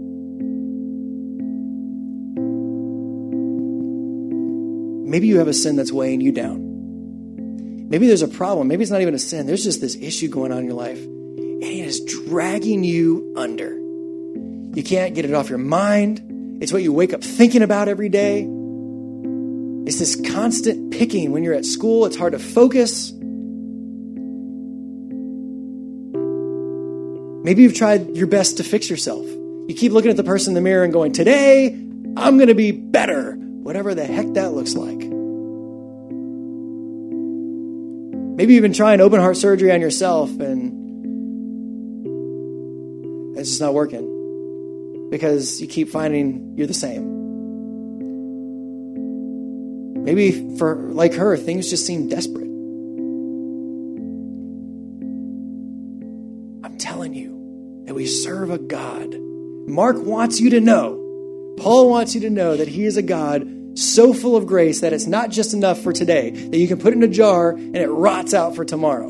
Maybe 5.05 5.27
you 5.27 5.37
have 5.39 5.47
a 5.47 5.53
sin 5.53 5.75
that's 5.75 5.91
weighing 5.91 6.21
you 6.21 6.31
down. 6.31 7.87
Maybe 7.89 8.07
there's 8.07 8.23
a 8.23 8.27
problem. 8.27 8.67
Maybe 8.67 8.81
it's 8.81 8.91
not 8.91 9.01
even 9.01 9.13
a 9.13 9.19
sin. 9.19 9.45
There's 9.45 9.63
just 9.63 9.79
this 9.79 9.95
issue 9.95 10.27
going 10.27 10.51
on 10.51 10.59
in 10.59 10.65
your 10.65 10.73
life 10.73 11.01
and 11.01 11.63
it 11.63 11.85
is 11.85 12.03
dragging 12.03 12.83
you 12.83 13.33
under. 13.37 13.75
You 13.75 14.83
can't 14.83 15.15
get 15.15 15.25
it 15.25 15.33
off 15.33 15.49
your 15.49 15.57
mind. 15.57 16.61
It's 16.61 16.73
what 16.73 16.83
you 16.83 16.91
wake 16.91 17.13
up 17.13 17.23
thinking 17.23 17.61
about 17.61 17.87
every 17.87 18.09
day. 18.09 18.41
It's 19.87 19.99
this 19.99 20.15
constant 20.31 20.91
picking 20.91 21.31
when 21.31 21.43
you're 21.43 21.53
at 21.53 21.65
school. 21.65 22.05
It's 22.05 22.17
hard 22.17 22.33
to 22.33 22.39
focus. 22.39 23.11
Maybe 27.43 27.61
you've 27.61 27.75
tried 27.75 28.17
your 28.17 28.27
best 28.27 28.57
to 28.57 28.63
fix 28.63 28.89
yourself. 28.89 29.25
You 29.25 29.75
keep 29.77 29.91
looking 29.91 30.11
at 30.11 30.17
the 30.17 30.23
person 30.23 30.51
in 30.51 30.55
the 30.55 30.61
mirror 30.61 30.83
and 30.83 30.91
going, 30.91 31.13
Today, 31.13 31.67
I'm 31.67 32.37
going 32.37 32.47
to 32.47 32.55
be 32.55 32.71
better, 32.71 33.37
whatever 33.65 33.95
the 33.95 34.05
heck 34.05 34.31
that 34.33 34.53
looks 34.53 34.75
like. 34.75 34.99
Maybe 38.37 38.53
you've 38.53 38.61
been 38.61 38.73
trying 38.73 39.01
open 39.01 39.19
heart 39.19 39.37
surgery 39.37 39.71
on 39.71 39.81
yourself 39.81 40.29
and 40.39 40.85
it's 43.35 43.49
just 43.49 43.61
not 43.61 43.73
working 43.73 45.09
because 45.09 45.59
you 45.59 45.65
keep 45.65 45.89
finding 45.89 46.53
you're 46.55 46.67
the 46.67 46.75
same. 46.75 47.15
Maybe 50.03 50.55
for 50.59 50.75
like 50.91 51.15
her, 51.15 51.35
things 51.35 51.67
just 51.67 51.87
seem 51.87 52.07
desperate. 52.07 52.45
I'm 56.63 56.77
telling 56.77 57.15
you 57.15 57.81
that 57.87 57.95
we 57.95 58.05
serve 58.05 58.51
a 58.51 58.59
God. 58.59 59.15
Mark 59.67 59.97
wants 59.97 60.39
you 60.39 60.51
to 60.51 60.61
know, 60.61 61.55
Paul 61.57 61.89
wants 61.89 62.13
you 62.13 62.21
to 62.21 62.29
know 62.29 62.55
that 62.55 62.67
he 62.67 62.85
is 62.85 62.95
a 62.97 63.01
God 63.01 63.54
so 63.75 64.13
full 64.13 64.35
of 64.35 64.47
grace 64.47 64.81
that 64.81 64.93
it's 64.93 65.05
not 65.05 65.29
just 65.29 65.53
enough 65.53 65.81
for 65.81 65.93
today, 65.93 66.31
that 66.31 66.57
you 66.57 66.67
can 66.67 66.79
put 66.79 66.93
it 66.93 66.95
in 66.95 67.03
a 67.03 67.07
jar 67.07 67.51
and 67.51 67.75
it 67.75 67.89
rots 67.89 68.33
out 68.33 68.55
for 68.55 68.65
tomorrow. 68.65 69.09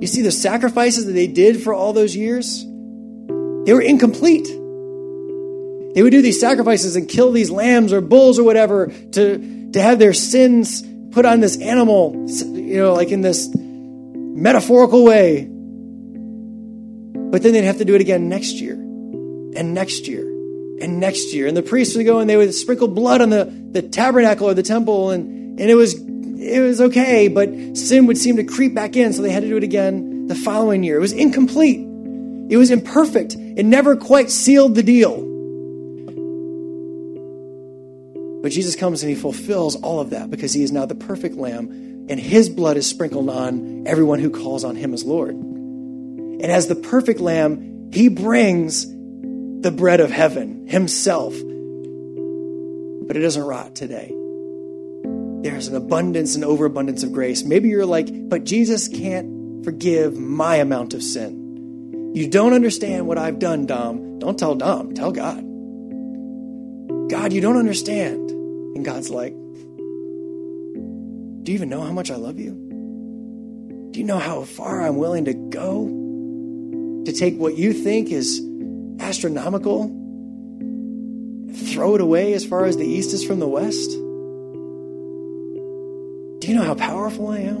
You 0.00 0.06
see, 0.06 0.22
the 0.22 0.32
sacrifices 0.32 1.06
that 1.06 1.12
they 1.12 1.26
did 1.26 1.62
for 1.62 1.72
all 1.72 1.92
those 1.92 2.14
years, 2.14 2.62
they 2.64 3.72
were 3.72 3.80
incomplete. 3.80 4.46
They 4.46 6.02
would 6.02 6.10
do 6.10 6.20
these 6.20 6.40
sacrifices 6.40 6.96
and 6.96 7.08
kill 7.08 7.32
these 7.32 7.50
lambs 7.50 7.92
or 7.92 8.00
bulls 8.00 8.38
or 8.38 8.44
whatever 8.44 8.88
to, 9.12 9.70
to 9.72 9.80
have 9.80 9.98
their 9.98 10.12
sins 10.12 10.84
put 11.12 11.24
on 11.24 11.40
this 11.40 11.56
animal, 11.58 12.26
you 12.28 12.76
know, 12.76 12.92
like 12.92 13.10
in 13.10 13.22
this 13.22 13.48
metaphorical 13.54 15.04
way. 15.04 15.44
But 17.30 17.42
then 17.42 17.52
they'd 17.52 17.64
have 17.64 17.78
to 17.78 17.84
do 17.84 17.94
it 17.94 18.00
again 18.00 18.28
next 18.28 18.54
year 18.54 18.74
and 18.74 19.72
next 19.72 20.08
year 20.08 20.23
and 20.84 21.00
next 21.00 21.34
year. 21.34 21.46
And 21.46 21.56
the 21.56 21.62
priests 21.62 21.96
would 21.96 22.04
go 22.04 22.20
and 22.20 22.30
they 22.30 22.36
would 22.36 22.54
sprinkle 22.54 22.88
blood 22.88 23.20
on 23.20 23.30
the, 23.30 23.44
the 23.72 23.82
tabernacle 23.82 24.48
or 24.48 24.54
the 24.54 24.62
temple, 24.62 25.10
and, 25.10 25.58
and 25.58 25.70
it 25.70 25.74
was 25.74 25.94
it 26.46 26.60
was 26.60 26.80
okay, 26.80 27.28
but 27.28 27.48
sin 27.76 28.06
would 28.06 28.18
seem 28.18 28.36
to 28.36 28.44
creep 28.44 28.74
back 28.74 28.96
in, 28.96 29.12
so 29.12 29.22
they 29.22 29.30
had 29.30 29.42
to 29.42 29.48
do 29.48 29.56
it 29.56 29.64
again 29.64 30.26
the 30.26 30.34
following 30.34 30.82
year. 30.82 30.96
It 30.96 31.00
was 31.00 31.12
incomplete. 31.12 31.80
It 32.50 32.58
was 32.58 32.70
imperfect. 32.70 33.34
It 33.34 33.64
never 33.64 33.96
quite 33.96 34.30
sealed 34.30 34.74
the 34.74 34.82
deal. 34.82 35.22
But 38.42 38.52
Jesus 38.52 38.76
comes 38.76 39.02
and 39.02 39.08
he 39.08 39.16
fulfills 39.16 39.74
all 39.76 40.00
of 40.00 40.10
that 40.10 40.30
because 40.30 40.52
he 40.52 40.62
is 40.62 40.70
now 40.70 40.84
the 40.84 40.94
perfect 40.94 41.36
lamb, 41.36 42.06
and 42.10 42.20
his 42.20 42.50
blood 42.50 42.76
is 42.76 42.86
sprinkled 42.86 43.30
on 43.30 43.86
everyone 43.86 44.18
who 44.18 44.28
calls 44.28 44.64
on 44.64 44.76
him 44.76 44.92
as 44.92 45.02
Lord. 45.02 45.34
And 45.34 46.44
as 46.44 46.68
the 46.68 46.74
perfect 46.74 47.20
lamb, 47.20 47.90
he 47.90 48.08
brings 48.08 48.84
the 49.64 49.72
bread 49.72 50.00
of 50.00 50.10
heaven 50.10 50.68
himself. 50.68 51.32
But 53.06 53.16
it 53.16 53.20
doesn't 53.20 53.42
rot 53.42 53.74
today. 53.74 54.08
There's 55.42 55.68
an 55.68 55.74
abundance 55.74 56.34
and 56.34 56.44
overabundance 56.44 57.02
of 57.02 57.14
grace. 57.14 57.44
Maybe 57.44 57.70
you're 57.70 57.86
like, 57.86 58.28
but 58.28 58.44
Jesus 58.44 58.88
can't 58.88 59.64
forgive 59.64 60.18
my 60.18 60.56
amount 60.56 60.92
of 60.92 61.02
sin. 61.02 62.12
You 62.14 62.28
don't 62.28 62.52
understand 62.52 63.06
what 63.06 63.16
I've 63.16 63.38
done, 63.38 63.64
Dom. 63.64 64.18
Don't 64.18 64.38
tell 64.38 64.54
Dom, 64.54 64.92
tell 64.92 65.12
God. 65.12 65.38
God, 67.08 67.32
you 67.32 67.40
don't 67.40 67.56
understand. 67.56 68.30
And 68.30 68.84
God's 68.84 69.08
like, 69.08 69.32
Do 69.32 69.38
you 71.52 71.54
even 71.54 71.70
know 71.70 71.80
how 71.80 71.92
much 71.92 72.10
I 72.10 72.16
love 72.16 72.38
you? 72.38 72.50
Do 73.92 73.98
you 73.98 74.04
know 74.04 74.18
how 74.18 74.42
far 74.42 74.82
I'm 74.82 74.96
willing 74.96 75.24
to 75.24 75.32
go 75.32 75.86
to 77.06 77.12
take 77.12 77.38
what 77.38 77.56
you 77.56 77.72
think 77.72 78.10
is 78.10 78.42
astronomical, 79.00 79.86
throw 81.72 81.94
it 81.94 82.00
away 82.00 82.32
as 82.32 82.44
far 82.44 82.64
as 82.64 82.76
the 82.76 82.86
east 82.86 83.12
is 83.12 83.24
from 83.24 83.40
the 83.40 83.48
west? 83.48 83.90
Do 86.40 86.48
you 86.48 86.54
know 86.56 86.64
how 86.64 86.74
powerful 86.74 87.28
I 87.28 87.38
am? 87.38 87.56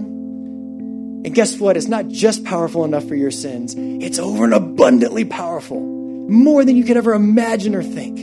And 1.24 1.34
guess 1.34 1.58
what? 1.58 1.76
It's 1.76 1.88
not 1.88 2.08
just 2.08 2.44
powerful 2.44 2.84
enough 2.84 3.08
for 3.08 3.14
your 3.14 3.30
sins, 3.30 3.74
it's 3.76 4.18
over 4.18 4.44
and 4.44 4.52
abundantly 4.52 5.24
powerful, 5.24 5.80
more 5.80 6.64
than 6.64 6.76
you 6.76 6.84
could 6.84 6.96
ever 6.96 7.14
imagine 7.14 7.74
or 7.74 7.82
think. 7.82 8.18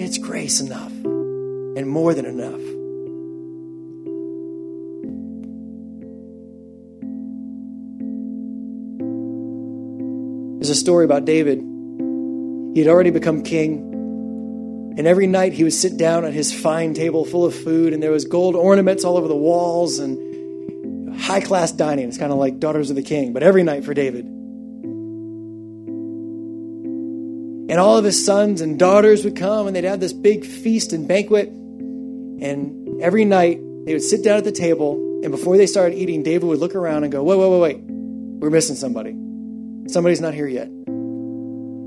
It's 0.00 0.18
grace 0.18 0.60
enough 0.60 0.92
and 0.92 1.88
more 1.88 2.12
than 2.12 2.26
enough. 2.26 2.60
There's 10.60 10.70
a 10.70 10.74
story 10.76 11.04
about 11.04 11.24
David 11.24 11.71
he 12.74 12.80
had 12.80 12.88
already 12.88 13.10
become 13.10 13.42
king. 13.42 13.88
And 14.96 15.06
every 15.06 15.26
night 15.26 15.52
he 15.52 15.64
would 15.64 15.72
sit 15.72 15.96
down 15.96 16.24
at 16.24 16.32
his 16.32 16.52
fine 16.52 16.94
table 16.94 17.24
full 17.24 17.44
of 17.44 17.54
food, 17.54 17.92
and 17.92 18.02
there 18.02 18.10
was 18.10 18.24
gold 18.24 18.54
ornaments 18.56 19.04
all 19.04 19.16
over 19.16 19.28
the 19.28 19.36
walls 19.36 19.98
and 19.98 21.16
high 21.18 21.40
class 21.40 21.72
dining. 21.72 22.08
It's 22.08 22.18
kind 22.18 22.32
of 22.32 22.38
like 22.38 22.58
Daughters 22.58 22.90
of 22.90 22.96
the 22.96 23.02
King, 23.02 23.32
but 23.32 23.42
every 23.42 23.62
night 23.62 23.84
for 23.84 23.94
David. 23.94 24.26
And 27.70 27.80
all 27.80 27.96
of 27.96 28.04
his 28.04 28.22
sons 28.22 28.60
and 28.60 28.78
daughters 28.78 29.24
would 29.24 29.36
come, 29.36 29.66
and 29.66 29.74
they'd 29.74 29.84
have 29.84 30.00
this 30.00 30.12
big 30.12 30.44
feast 30.44 30.92
and 30.92 31.08
banquet. 31.08 31.48
And 31.48 33.00
every 33.00 33.24
night 33.24 33.60
they 33.86 33.94
would 33.94 34.02
sit 34.02 34.22
down 34.22 34.36
at 34.36 34.44
the 34.44 34.52
table, 34.52 34.96
and 35.22 35.30
before 35.30 35.56
they 35.56 35.66
started 35.66 35.96
eating, 35.96 36.22
David 36.22 36.46
would 36.48 36.58
look 36.58 36.74
around 36.74 37.04
and 37.04 37.12
go, 37.12 37.22
Wait, 37.22 37.38
wait, 37.38 37.48
wait, 37.48 37.60
wait. 37.60 37.80
We're 37.80 38.50
missing 38.50 38.76
somebody. 38.76 39.16
Somebody's 39.88 40.20
not 40.20 40.34
here 40.34 40.48
yet. 40.48 40.68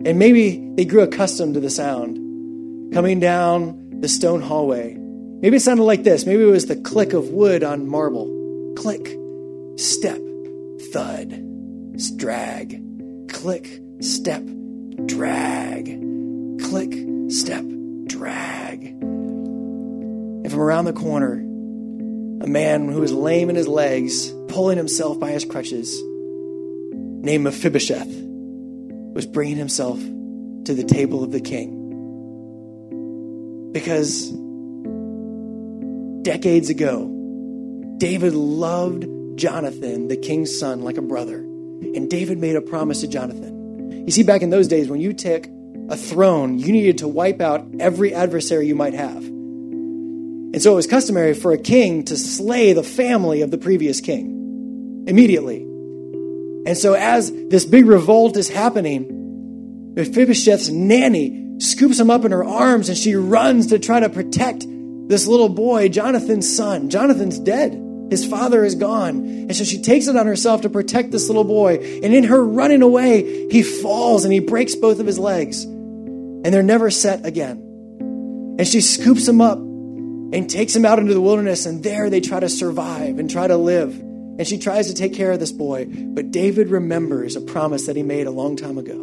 And 0.05 0.19
maybe 0.19 0.71
they 0.75 0.85
grew 0.85 1.01
accustomed 1.01 1.55
to 1.55 1.59
the 1.59 1.71
sound 1.71 2.93
coming 2.93 3.19
down 3.19 4.01
the 4.01 4.07
stone 4.07 4.39
hallway. 4.39 4.95
Maybe 4.95 5.57
it 5.57 5.61
sounded 5.61 5.83
like 5.83 6.03
this. 6.03 6.27
Maybe 6.27 6.43
it 6.43 6.45
was 6.45 6.67
the 6.67 6.75
click 6.75 7.13
of 7.13 7.29
wood 7.29 7.63
on 7.63 7.87
marble. 7.87 8.73
Click, 8.77 9.17
step, 9.77 10.21
thud, 10.93 11.41
drag, 12.17 13.29
click, 13.29 13.81
step, 13.99 14.43
drag, 15.07 15.85
click, 16.61 16.93
step, 17.29 17.65
drag. 18.05 18.83
And 18.83 20.51
from 20.51 20.59
around 20.59 20.85
the 20.85 20.93
corner, 20.93 21.33
a 22.43 22.47
man 22.47 22.89
who 22.89 23.01
was 23.01 23.11
lame 23.11 23.49
in 23.49 23.55
his 23.55 23.67
legs, 23.67 24.29
pulling 24.49 24.77
himself 24.77 25.19
by 25.19 25.31
his 25.31 25.45
crutches, 25.45 25.99
named 27.23 27.43
Mephibosheth 27.43 28.24
was 29.15 29.25
bringing 29.25 29.55
himself 29.55 29.97
to 29.97 30.73
the 30.73 30.83
table 30.83 31.23
of 31.23 31.31
the 31.31 31.39
king. 31.39 31.71
Because 33.71 34.29
decades 36.21 36.69
ago, 36.69 37.95
David 37.97 38.33
loved 38.33 39.07
Jonathan, 39.37 40.09
the 40.09 40.17
king's 40.17 40.59
son, 40.59 40.81
like 40.81 40.97
a 40.97 41.01
brother. 41.01 41.37
And 41.37 42.09
David 42.09 42.39
made 42.39 42.57
a 42.57 42.61
promise 42.61 43.01
to 43.01 43.07
Jonathan. 43.07 44.05
You 44.05 44.11
see, 44.11 44.23
back 44.23 44.41
in 44.41 44.49
those 44.49 44.67
days, 44.67 44.89
when 44.89 44.99
you 44.99 45.13
took 45.13 45.47
a 45.89 45.95
throne, 45.95 46.59
you 46.59 46.71
needed 46.71 46.97
to 46.99 47.07
wipe 47.07 47.39
out 47.41 47.65
every 47.79 48.13
adversary 48.13 48.67
you 48.67 48.75
might 48.75 48.93
have. 48.93 49.23
And 49.23 50.61
so 50.61 50.73
it 50.73 50.75
was 50.75 50.87
customary 50.87 51.33
for 51.33 51.53
a 51.53 51.57
king 51.57 52.03
to 52.05 52.17
slay 52.17 52.73
the 52.73 52.83
family 52.83 53.41
of 53.41 53.51
the 53.51 53.57
previous 53.57 54.01
king 54.01 55.05
immediately. 55.07 55.64
And 56.65 56.77
so, 56.77 56.93
as 56.93 57.31
this 57.31 57.65
big 57.65 57.85
revolt 57.85 58.37
is 58.37 58.49
happening, 58.49 59.93
Mephibosheth's 59.95 60.69
nanny 60.69 61.59
scoops 61.59 61.99
him 61.99 62.09
up 62.09 62.25
in 62.25 62.31
her 62.31 62.43
arms 62.43 62.89
and 62.89 62.97
she 62.97 63.15
runs 63.15 63.67
to 63.67 63.79
try 63.79 63.99
to 63.99 64.09
protect 64.09 64.65
this 65.07 65.27
little 65.27 65.49
boy, 65.49 65.89
Jonathan's 65.89 66.53
son. 66.53 66.89
Jonathan's 66.89 67.39
dead. 67.39 67.81
His 68.09 68.25
father 68.25 68.63
is 68.63 68.75
gone. 68.75 69.17
And 69.17 69.55
so 69.55 69.63
she 69.63 69.81
takes 69.81 70.07
it 70.07 70.15
on 70.15 70.25
herself 70.25 70.61
to 70.61 70.69
protect 70.69 71.11
this 71.11 71.27
little 71.27 71.43
boy. 71.43 71.75
And 72.03 72.13
in 72.13 72.23
her 72.25 72.43
running 72.43 72.81
away, 72.81 73.47
he 73.49 73.63
falls 73.63 74.25
and 74.25 74.33
he 74.33 74.39
breaks 74.39 74.75
both 74.75 74.99
of 74.99 75.07
his 75.07 75.19
legs. 75.19 75.63
And 75.63 76.45
they're 76.45 76.63
never 76.63 76.91
set 76.91 77.25
again. 77.25 77.57
And 78.59 78.67
she 78.67 78.81
scoops 78.81 79.27
him 79.27 79.41
up 79.41 79.57
and 79.57 80.49
takes 80.49 80.75
him 80.75 80.85
out 80.85 80.99
into 80.99 81.13
the 81.13 81.21
wilderness. 81.21 81.65
And 81.65 81.83
there 81.83 82.09
they 82.09 82.21
try 82.21 82.39
to 82.39 82.49
survive 82.49 83.17
and 83.19 83.29
try 83.29 83.47
to 83.47 83.57
live. 83.57 83.99
And 84.37 84.47
she 84.47 84.57
tries 84.57 84.87
to 84.87 84.93
take 84.93 85.13
care 85.13 85.31
of 85.31 85.39
this 85.39 85.51
boy, 85.51 85.85
but 85.87 86.31
David 86.31 86.69
remembers 86.69 87.35
a 87.35 87.41
promise 87.41 87.85
that 87.85 87.95
he 87.95 88.03
made 88.03 88.27
a 88.27 88.31
long 88.31 88.57
time 88.57 88.77
ago. 88.77 88.99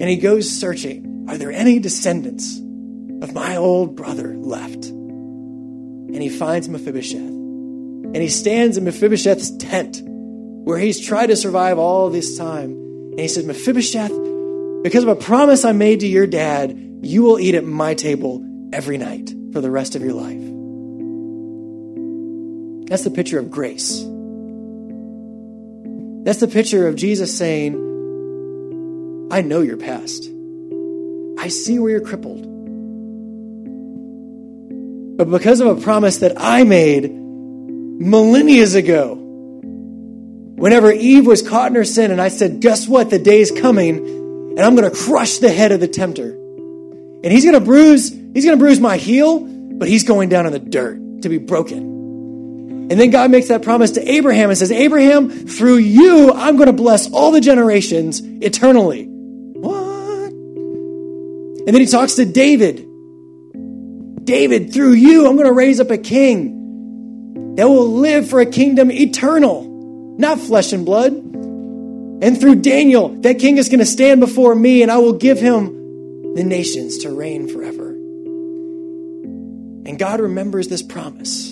And 0.00 0.08
he 0.08 0.16
goes 0.16 0.48
searching 0.50 1.26
Are 1.28 1.36
there 1.36 1.52
any 1.52 1.78
descendants 1.78 2.58
of 2.58 3.34
my 3.34 3.56
old 3.56 3.94
brother 3.94 4.34
left? 4.34 4.86
And 4.86 6.22
he 6.22 6.28
finds 6.28 6.68
Mephibosheth. 6.68 7.20
And 7.20 8.16
he 8.16 8.28
stands 8.28 8.76
in 8.76 8.84
Mephibosheth's 8.84 9.56
tent 9.56 10.02
where 10.02 10.78
he's 10.78 11.00
tried 11.00 11.28
to 11.28 11.36
survive 11.36 11.78
all 11.78 12.10
this 12.10 12.36
time. 12.36 12.70
And 12.70 13.20
he 13.20 13.28
says, 13.28 13.46
Mephibosheth, 13.46 14.12
because 14.82 15.04
of 15.04 15.08
a 15.08 15.16
promise 15.16 15.64
I 15.64 15.72
made 15.72 16.00
to 16.00 16.08
your 16.08 16.26
dad, 16.26 16.76
you 17.02 17.22
will 17.22 17.38
eat 17.38 17.54
at 17.54 17.64
my 17.64 17.94
table 17.94 18.44
every 18.72 18.98
night 18.98 19.32
for 19.52 19.60
the 19.60 19.70
rest 19.70 19.94
of 19.96 20.02
your 20.02 20.14
life. 20.14 20.51
That's 22.92 23.04
the 23.04 23.10
picture 23.10 23.38
of 23.38 23.50
grace. 23.50 24.00
That's 26.26 26.40
the 26.40 26.46
picture 26.46 26.86
of 26.86 26.94
Jesus 26.94 27.34
saying, 27.34 27.72
I 29.32 29.40
know 29.40 29.62
your 29.62 29.78
past. 29.78 30.24
I 31.38 31.48
see 31.48 31.78
where 31.78 31.92
you're 31.92 32.02
crippled. 32.02 32.42
But 35.16 35.30
because 35.30 35.60
of 35.62 35.68
a 35.68 35.80
promise 35.80 36.18
that 36.18 36.34
I 36.36 36.64
made, 36.64 37.10
millennia 37.10 38.66
ago. 38.76 39.14
Whenever 39.14 40.92
Eve 40.92 41.26
was 41.26 41.40
caught 41.40 41.70
in 41.70 41.76
her 41.76 41.86
sin, 41.86 42.10
and 42.10 42.20
I 42.20 42.28
said, 42.28 42.60
Guess 42.60 42.86
what? 42.88 43.08
The 43.08 43.18
day's 43.18 43.50
coming, 43.50 43.96
and 43.96 44.60
I'm 44.60 44.76
going 44.76 44.90
to 44.90 44.94
crush 44.94 45.38
the 45.38 45.50
head 45.50 45.72
of 45.72 45.80
the 45.80 45.88
tempter. 45.88 46.32
And 46.34 47.32
he's 47.32 47.44
going 47.44 47.54
to 47.54 47.64
bruise, 47.64 48.10
he's 48.10 48.44
going 48.44 48.58
to 48.58 48.62
bruise 48.62 48.80
my 48.80 48.98
heel, 48.98 49.40
but 49.40 49.88
he's 49.88 50.04
going 50.04 50.28
down 50.28 50.44
in 50.44 50.52
the 50.52 50.58
dirt 50.58 51.22
to 51.22 51.30
be 51.30 51.38
broken. 51.38 51.91
And 52.90 53.00
then 53.00 53.10
God 53.10 53.30
makes 53.30 53.48
that 53.48 53.62
promise 53.62 53.92
to 53.92 54.10
Abraham 54.10 54.50
and 54.50 54.58
says, 54.58 54.70
Abraham, 54.72 55.30
through 55.30 55.76
you, 55.76 56.32
I'm 56.32 56.56
going 56.56 56.66
to 56.66 56.72
bless 56.72 57.10
all 57.10 57.30
the 57.30 57.40
generations 57.40 58.20
eternally. 58.20 59.06
What? 59.06 60.32
And 60.32 61.68
then 61.68 61.80
he 61.80 61.86
talks 61.86 62.14
to 62.16 62.26
David. 62.26 62.86
David, 64.24 64.72
through 64.72 64.92
you, 64.92 65.26
I'm 65.26 65.36
going 65.36 65.46
to 65.46 65.52
raise 65.52 65.80
up 65.80 65.90
a 65.90 65.98
king 65.98 67.54
that 67.56 67.68
will 67.68 67.88
live 67.88 68.28
for 68.28 68.40
a 68.40 68.46
kingdom 68.46 68.90
eternal, 68.90 70.16
not 70.18 70.38
flesh 70.38 70.72
and 70.72 70.84
blood. 70.84 71.12
And 71.12 72.38
through 72.40 72.56
Daniel, 72.56 73.08
that 73.22 73.38
king 73.38 73.58
is 73.58 73.68
going 73.68 73.80
to 73.80 73.86
stand 73.86 74.20
before 74.20 74.54
me 74.54 74.82
and 74.82 74.90
I 74.92 74.98
will 74.98 75.14
give 75.14 75.40
him 75.40 76.34
the 76.34 76.44
nations 76.44 76.98
to 76.98 77.10
reign 77.10 77.48
forever. 77.48 77.90
And 79.84 79.98
God 79.98 80.20
remembers 80.20 80.68
this 80.68 80.82
promise. 80.82 81.51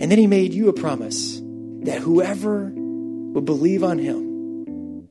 And 0.00 0.10
then 0.10 0.18
he 0.18 0.26
made 0.26 0.54
you 0.54 0.68
a 0.68 0.72
promise 0.72 1.40
that 1.82 1.98
whoever 2.00 2.72
will 2.74 3.42
believe 3.42 3.82
on 3.82 3.98
him, 3.98 5.08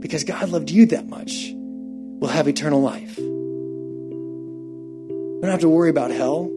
because 0.00 0.24
God 0.24 0.50
loved 0.50 0.70
you 0.70 0.86
that 0.86 1.08
much, 1.08 1.52
will 1.54 2.28
have 2.28 2.46
eternal 2.48 2.82
life. 2.82 3.16
We 3.16 3.24
don't 5.40 5.50
have 5.50 5.60
to 5.60 5.68
worry 5.68 5.90
about 5.90 6.10
hell, 6.10 6.50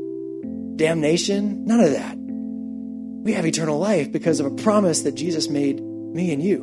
damnation, 0.75 1.65
none 1.65 1.79
of 1.79 1.91
that. 1.91 2.17
We 2.17 3.33
have 3.33 3.45
eternal 3.45 3.79
life 3.79 4.11
because 4.11 4.39
of 4.39 4.45
a 4.45 4.51
promise 4.51 5.01
that 5.01 5.15
Jesus 5.15 5.49
made 5.49 5.81
me 5.81 6.33
and 6.33 6.43
you. 6.43 6.61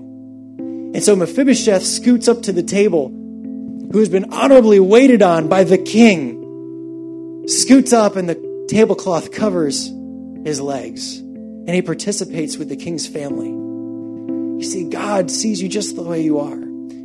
And 0.95 1.03
so 1.03 1.17
Mephibosheth 1.17 1.83
scoots 1.83 2.29
up 2.29 2.43
to 2.43 2.53
the 2.53 2.63
table, 2.63 3.09
who 3.09 3.99
has 3.99 4.09
been 4.09 4.33
honorably 4.33 4.81
waited 4.81 5.23
on 5.23 5.49
by 5.49 5.65
the 5.65 5.79
king, 5.79 7.45
scoots 7.49 7.93
up, 7.93 8.17
and 8.17 8.29
the 8.29 8.67
tablecloth 8.69 9.33
covers 9.33 9.91
his 10.45 10.61
legs, 10.61 11.19
and 11.19 11.71
he 11.71 11.83
participates 11.83 12.57
with 12.57 12.69
the 12.69 12.77
king's 12.77 13.07
family. 13.07 13.49
You 13.49 14.65
see, 14.65 14.89
God 14.89 15.31
sees 15.31 15.61
you 15.61 15.69
just 15.69 15.97
the 15.97 16.03
way 16.03 16.21
you 16.21 16.39
are, 16.39 16.57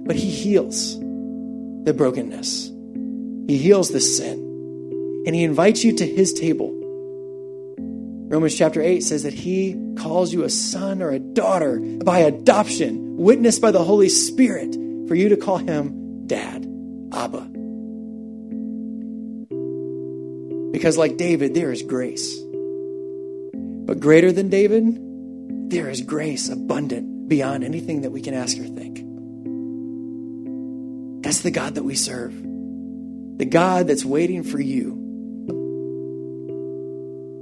but 0.05 0.15
he 0.15 0.29
heals 0.29 0.99
the 0.99 1.93
brokenness, 1.95 2.71
he 3.47 3.57
heals 3.57 3.89
the 3.89 3.99
sin, 3.99 5.23
and 5.25 5.35
he 5.35 5.43
invites 5.43 5.83
you 5.83 5.95
to 5.95 6.05
his 6.05 6.33
table. 6.33 6.75
Romans 8.29 8.55
chapter 8.55 8.81
8 8.81 9.01
says 9.01 9.23
that 9.23 9.33
he 9.33 9.75
calls 9.97 10.31
you 10.31 10.43
a 10.43 10.49
son 10.49 11.01
or 11.01 11.09
a 11.09 11.17
daughter 11.19 11.79
by 11.79 12.19
adoption, 12.19 13.17
witnessed 13.17 13.61
by 13.61 13.71
the 13.71 13.83
Holy 13.83 14.09
Spirit, 14.09 14.75
for 15.07 15.15
you 15.15 15.29
to 15.29 15.37
call 15.37 15.57
him 15.57 16.27
dad, 16.27 16.63
Abba. 17.11 17.49
Because, 20.71 20.97
like 20.97 21.17
David, 21.17 21.55
there 21.55 21.71
is 21.71 21.81
grace. 21.81 22.39
But 23.89 23.99
greater 24.01 24.31
than 24.31 24.49
David, 24.49 25.71
there 25.71 25.89
is 25.89 26.01
grace 26.01 26.47
abundant 26.47 27.27
beyond 27.27 27.63
anything 27.63 28.01
that 28.01 28.11
we 28.11 28.21
can 28.21 28.35
ask 28.35 28.55
or 28.59 28.65
think. 28.65 28.97
That's 31.23 31.41
the 31.41 31.49
God 31.49 31.73
that 31.73 31.81
we 31.81 31.95
serve. 31.95 32.31
The 33.39 33.45
God 33.45 33.87
that's 33.87 34.05
waiting 34.05 34.43
for 34.43 34.59
you. 34.59 34.91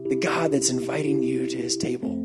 The 0.08 0.16
God 0.16 0.54
that's 0.54 0.70
inviting 0.70 1.22
you 1.22 1.48
to 1.48 1.58
his 1.58 1.76
table. 1.76 2.16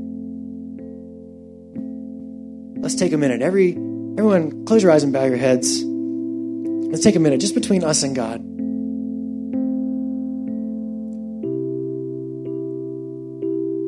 Let's 2.80 2.94
take 2.94 3.12
a 3.12 3.18
minute. 3.18 3.42
Every 3.42 3.72
everyone 3.72 4.64
close 4.66 4.84
your 4.84 4.92
eyes 4.92 5.02
and 5.02 5.12
bow 5.12 5.24
your 5.24 5.36
heads. 5.36 5.82
Let's 5.82 7.02
take 7.02 7.16
a 7.16 7.18
minute 7.18 7.40
just 7.40 7.56
between 7.56 7.82
us 7.82 8.04
and 8.04 8.14
God. 8.14 8.40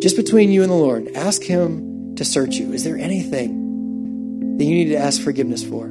Just 0.04 0.16
between 0.16 0.52
you 0.52 0.62
and 0.62 0.70
the 0.70 0.76
Lord, 0.76 1.08
ask 1.14 1.42
Him 1.42 2.14
to 2.16 2.26
search 2.26 2.56
you. 2.56 2.74
Is 2.74 2.84
there 2.84 2.98
anything 2.98 4.58
that 4.58 4.64
you 4.64 4.74
need 4.74 4.90
to 4.90 4.96
ask 4.96 5.22
forgiveness 5.22 5.64
for? 5.64 5.86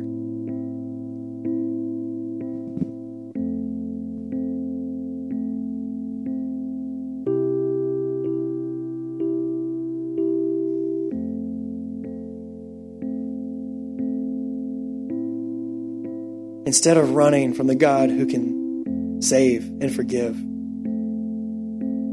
Instead 16.68 16.98
of 16.98 17.16
running 17.16 17.56
from 17.56 17.66
the 17.66 17.74
God 17.74 18.12
who 18.12 18.28
can 18.28 19.24
save 19.24 19.64
and 19.82 19.92
forgive, 19.92 20.36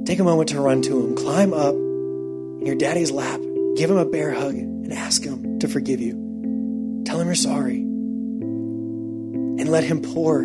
take 0.07 0.19
a 0.19 0.25
moment 0.25 0.49
to 0.49 0.63
run 0.63 0.81
to 0.81 0.99
Him. 0.99 1.15
Climb 1.15 1.53
up 1.53 1.90
in 2.61 2.67
your 2.67 2.77
daddy's 2.77 3.11
lap, 3.11 3.41
give 3.77 3.91
him 3.91 3.97
a 3.97 4.05
bear 4.05 4.33
hug, 4.33 4.55
and 4.55 4.93
ask 4.93 5.25
him 5.25 5.59
to 5.61 5.69
forgive 5.69 6.01
you. 6.01 7.03
Tell 7.07 7.19
him 7.19 7.27
you're 7.27 7.35
sorry. 7.35 7.77
And 7.77 9.69
let 9.71 9.83
him 9.83 10.03
pour 10.03 10.43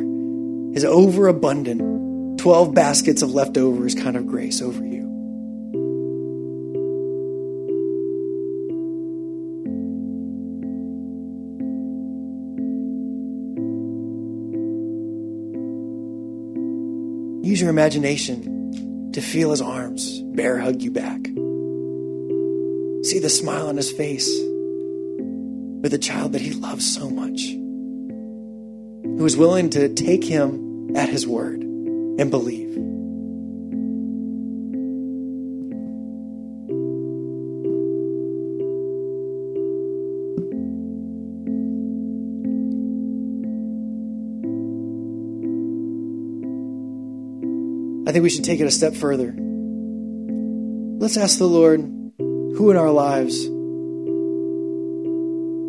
his 0.74 0.86
overabundant 0.86 2.40
12 2.40 2.74
baskets 2.74 3.22
of 3.22 3.32
leftovers 3.32 3.96
kind 3.96 4.16
of 4.16 4.28
grace 4.28 4.62
over 4.62 4.86
you. 4.86 5.04
Use 17.44 17.60
your 17.62 17.70
imagination 17.70 19.12
to 19.12 19.22
feel 19.22 19.52
his 19.52 19.62
arms 19.62 20.22
bear 20.22 20.60
hug 20.60 20.82
you 20.82 20.92
back 20.92 21.30
see 23.06 23.20
the 23.20 23.30
smile 23.30 23.68
on 23.68 23.78
his 23.78 23.92
face 23.92 24.28
with 25.84 25.94
a 25.94 26.00
child 26.00 26.34
that 26.34 26.42
he 26.42 26.54
loves 26.54 26.92
so 26.92 27.08
much, 27.08 27.42
who 29.18 29.24
is 29.26 29.38
willing 29.38 29.70
to 29.70 29.94
take 29.94 30.24
him 30.24 30.96
at 30.96 31.08
his 31.08 31.28
word 31.28 31.62
and 31.62 32.32
believe. 32.32 32.72
I 48.08 48.12
think 48.12 48.24
we 48.24 48.30
should 48.30 48.46
take 48.46 48.60
it 48.60 48.66
a 48.66 48.72
step 48.72 48.96
further. 48.96 49.36
Let's 50.98 51.18
ask 51.18 51.38
the 51.38 51.46
Lord 51.46 51.95
who 52.56 52.72
in 52.72 52.78
our 52.78 52.92
lives 52.92 53.48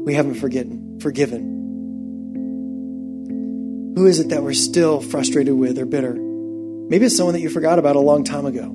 we 0.06 0.14
haven't 0.14 0.36
forgotten, 0.36 1.00
forgiven? 1.00 1.54
Who 3.96 4.06
is 4.06 4.20
it 4.20 4.28
that 4.28 4.42
we're 4.44 4.52
still 4.52 5.00
frustrated 5.00 5.54
with 5.54 5.78
or 5.78 5.86
bitter? 5.86 6.14
Maybe 6.14 7.06
it's 7.06 7.16
someone 7.16 7.34
that 7.34 7.40
you 7.40 7.50
forgot 7.50 7.80
about 7.80 7.96
a 7.96 8.00
long 8.00 8.22
time 8.22 8.46
ago. 8.46 8.66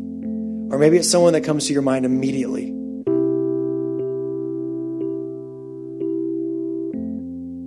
Or 0.72 0.78
maybe 0.78 0.98
it's 0.98 1.10
someone 1.10 1.34
that 1.34 1.46
comes 1.46 1.68
to 1.68 1.74
your 1.74 1.82
mind 1.84 2.06
immediately. 2.06 2.74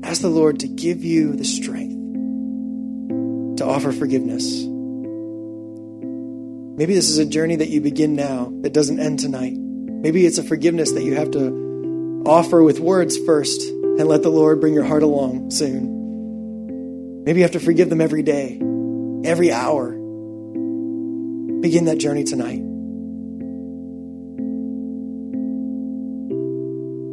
Ask 0.06 0.20
the 0.20 0.28
Lord 0.28 0.60
to 0.60 0.68
give 0.68 1.02
you 1.04 1.32
the 1.32 1.44
strength 1.44 1.94
to 3.58 3.64
offer 3.64 3.92
forgiveness. 3.92 4.64
Maybe 6.76 6.94
this 6.94 7.08
is 7.08 7.16
a 7.18 7.24
journey 7.24 7.56
that 7.56 7.70
you 7.70 7.80
begin 7.80 8.14
now 8.14 8.52
that 8.60 8.74
doesn't 8.74 9.00
end 9.00 9.20
tonight. 9.20 9.56
Maybe 10.04 10.26
it's 10.26 10.36
a 10.36 10.42
forgiveness 10.42 10.92
that 10.92 11.02
you 11.02 11.14
have 11.14 11.30
to 11.30 12.22
offer 12.26 12.62
with 12.62 12.78
words 12.78 13.16
first 13.16 13.62
and 13.62 14.04
let 14.04 14.22
the 14.22 14.28
Lord 14.28 14.60
bring 14.60 14.74
your 14.74 14.84
heart 14.84 15.02
along 15.02 15.50
soon. 15.50 17.24
Maybe 17.24 17.38
you 17.38 17.44
have 17.44 17.52
to 17.52 17.58
forgive 17.58 17.88
them 17.88 18.02
every 18.02 18.22
day, 18.22 18.60
every 19.24 19.50
hour. 19.50 19.92
Begin 21.62 21.86
that 21.86 21.96
journey 21.96 22.24
tonight. 22.24 22.60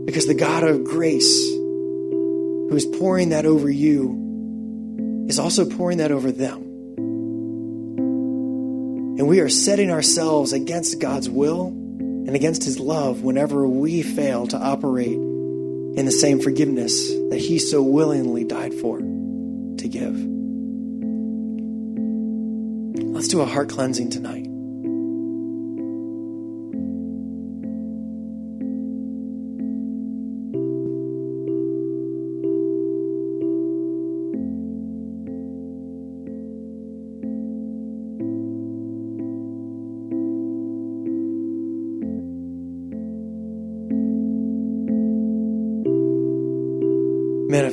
Because 0.05 0.27
the 0.27 0.33
God 0.33 0.63
of 0.65 0.83
grace, 0.83 1.47
who 1.47 2.73
is 2.73 2.85
pouring 2.85 3.29
that 3.29 3.45
over 3.45 3.69
you, 3.69 5.25
is 5.29 5.39
also 5.39 5.63
pouring 5.63 5.99
that 5.99 6.11
over 6.11 6.29
them. 6.29 6.57
And 9.17 9.29
we 9.29 9.39
are 9.39 9.47
setting 9.47 9.91
ourselves 9.91 10.51
against 10.51 10.99
God's 10.99 11.29
will 11.29 11.80
and 12.31 12.37
against 12.37 12.63
his 12.63 12.79
love 12.79 13.23
whenever 13.23 13.67
we 13.67 14.01
fail 14.01 14.47
to 14.47 14.57
operate 14.57 15.17
in 15.17 16.05
the 16.05 16.11
same 16.13 16.39
forgiveness 16.39 17.09
that 17.29 17.39
he 17.39 17.59
so 17.59 17.83
willingly 17.83 18.45
died 18.45 18.73
for 18.73 18.99
to 18.99 19.87
give. 19.89 20.15
Let's 23.13 23.27
do 23.27 23.41
a 23.41 23.45
heart 23.45 23.67
cleansing 23.67 24.11
tonight. 24.11 24.50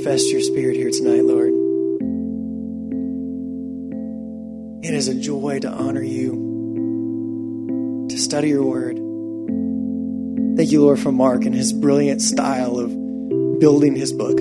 Manifest 0.08 0.32
your 0.32 0.40
spirit 0.40 0.74
here 0.74 0.88
tonight, 0.88 1.22
Lord. 1.22 1.52
It 4.82 4.94
is 4.94 5.08
a 5.08 5.14
joy 5.14 5.58
to 5.60 5.68
honor 5.68 6.02
you, 6.02 8.06
to 8.08 8.16
study 8.16 8.48
your 8.48 8.64
word. 8.64 8.96
Thank 10.56 10.72
you, 10.72 10.80
Lord, 10.80 10.98
for 10.98 11.12
Mark 11.12 11.44
and 11.44 11.54
his 11.54 11.74
brilliant 11.74 12.22
style 12.22 12.78
of 12.78 12.88
building 13.60 13.96
his 13.96 14.14
book. 14.14 14.38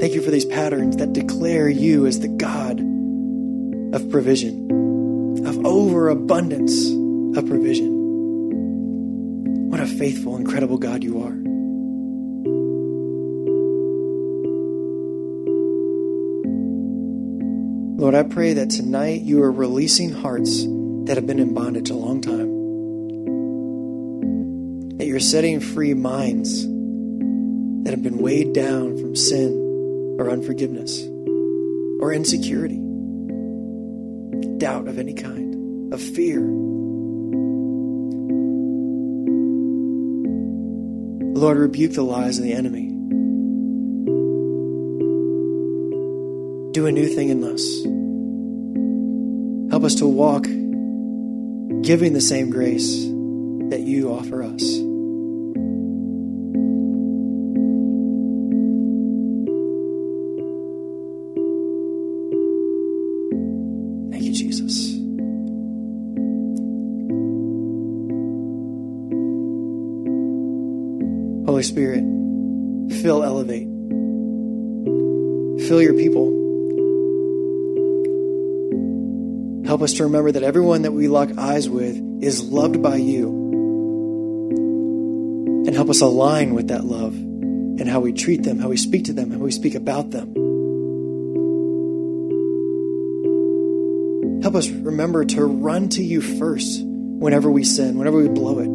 Thank 0.00 0.14
you 0.14 0.22
for 0.22 0.30
these 0.30 0.46
patterns 0.46 0.96
that 0.96 1.12
declare 1.12 1.68
you 1.68 2.06
as 2.06 2.20
the 2.20 2.28
God 2.28 2.80
of 3.94 4.10
provision, 4.10 4.70
of 5.46 5.66
overabundance 5.66 6.86
of 7.36 7.46
provision. 7.46 7.92
What 9.68 9.80
a 9.80 9.86
faithful, 9.86 10.38
incredible 10.38 10.78
God 10.78 11.04
you 11.04 11.22
are. 11.22 11.45
Lord, 18.06 18.14
I 18.14 18.22
pray 18.22 18.52
that 18.52 18.70
tonight 18.70 19.22
you 19.22 19.42
are 19.42 19.50
releasing 19.50 20.12
hearts 20.12 20.62
that 21.06 21.16
have 21.16 21.26
been 21.26 21.40
in 21.40 21.54
bondage 21.54 21.90
a 21.90 21.94
long 21.94 22.20
time. 22.20 22.46
That 24.98 25.08
you're 25.08 25.18
setting 25.18 25.58
free 25.58 25.92
minds 25.92 26.62
that 27.82 27.90
have 27.90 28.04
been 28.04 28.18
weighed 28.18 28.52
down 28.52 28.96
from 28.96 29.16
sin 29.16 30.18
or 30.20 30.30
unforgiveness 30.30 31.02
or 32.00 32.12
insecurity, 32.12 32.76
doubt 34.58 34.86
of 34.86 35.00
any 35.00 35.14
kind, 35.14 35.92
of 35.92 36.00
fear. 36.00 36.38
Lord, 41.34 41.58
rebuke 41.58 41.94
the 41.94 42.04
lies 42.04 42.38
of 42.38 42.44
the 42.44 42.52
enemy. 42.52 42.86
Do 46.70 46.86
a 46.86 46.92
new 46.92 47.08
thing 47.08 47.30
in 47.30 47.42
us. 47.42 47.95
Us 49.86 49.94
to 49.94 50.06
walk 50.08 50.42
giving 51.82 52.12
the 52.12 52.20
same 52.20 52.50
grace 52.50 53.04
that 53.70 53.82
you 53.82 54.12
offer 54.12 54.42
us. 54.42 54.60
Thank 64.10 64.24
you, 64.24 64.32
Jesus. 64.32 64.96
Holy 71.46 71.62
Spirit, 71.62 72.02
fill, 73.02 73.22
elevate. 73.22 73.68
Fill 75.68 75.80
your 75.80 75.94
people. 75.94 76.45
Help 79.66 79.82
us 79.82 79.94
to 79.94 80.04
remember 80.04 80.30
that 80.30 80.44
everyone 80.44 80.82
that 80.82 80.92
we 80.92 81.08
lock 81.08 81.36
eyes 81.36 81.68
with 81.68 81.96
is 82.22 82.40
loved 82.40 82.80
by 82.80 82.94
you. 82.94 83.28
And 85.66 85.74
help 85.74 85.90
us 85.90 86.00
align 86.00 86.54
with 86.54 86.68
that 86.68 86.84
love 86.84 87.14
and 87.14 87.88
how 87.88 87.98
we 87.98 88.12
treat 88.12 88.44
them, 88.44 88.60
how 88.60 88.68
we 88.68 88.76
speak 88.76 89.06
to 89.06 89.12
them, 89.12 89.32
how 89.32 89.38
we 89.38 89.50
speak 89.50 89.74
about 89.74 90.12
them. 90.12 90.32
Help 94.42 94.54
us 94.54 94.68
remember 94.68 95.24
to 95.24 95.44
run 95.44 95.88
to 95.88 96.04
you 96.04 96.20
first 96.20 96.82
whenever 96.84 97.50
we 97.50 97.64
sin, 97.64 97.98
whenever 97.98 98.18
we 98.18 98.28
blow 98.28 98.60
it. 98.60 98.68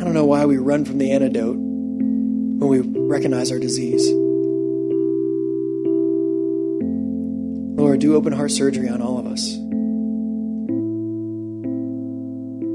I 0.00 0.04
don't 0.04 0.14
know 0.14 0.26
why 0.26 0.44
we 0.46 0.56
run 0.56 0.84
from 0.84 0.98
the 0.98 1.12
antidote 1.12 1.54
when 1.54 2.68
we 2.68 2.80
recognize 2.80 3.52
our 3.52 3.60
disease. 3.60 4.27
Lord, 7.98 8.10
do 8.12 8.14
open 8.14 8.32
heart 8.32 8.52
surgery 8.52 8.88
on 8.88 9.02
all 9.02 9.18
of 9.18 9.26
us. 9.26 9.48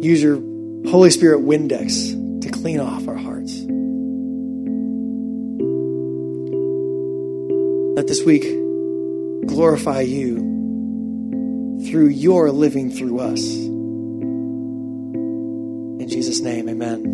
Use 0.03 0.21
your 0.21 0.35
Holy 0.91 1.09
Spirit 1.11 1.39
Windex 1.39 2.41
to 2.41 2.49
clean 2.49 2.81
off 2.81 3.07
our 3.07 3.15
hearts. 3.15 3.53
Let 7.95 8.07
this 8.07 8.25
week 8.25 8.43
glorify 9.47 10.01
you 10.01 11.79
through 11.89 12.09
your 12.09 12.51
living 12.51 12.91
through 12.91 13.21
us. 13.21 13.41
In 16.01 16.07
Jesus' 16.09 16.41
name, 16.41 16.67
amen. 16.67 17.12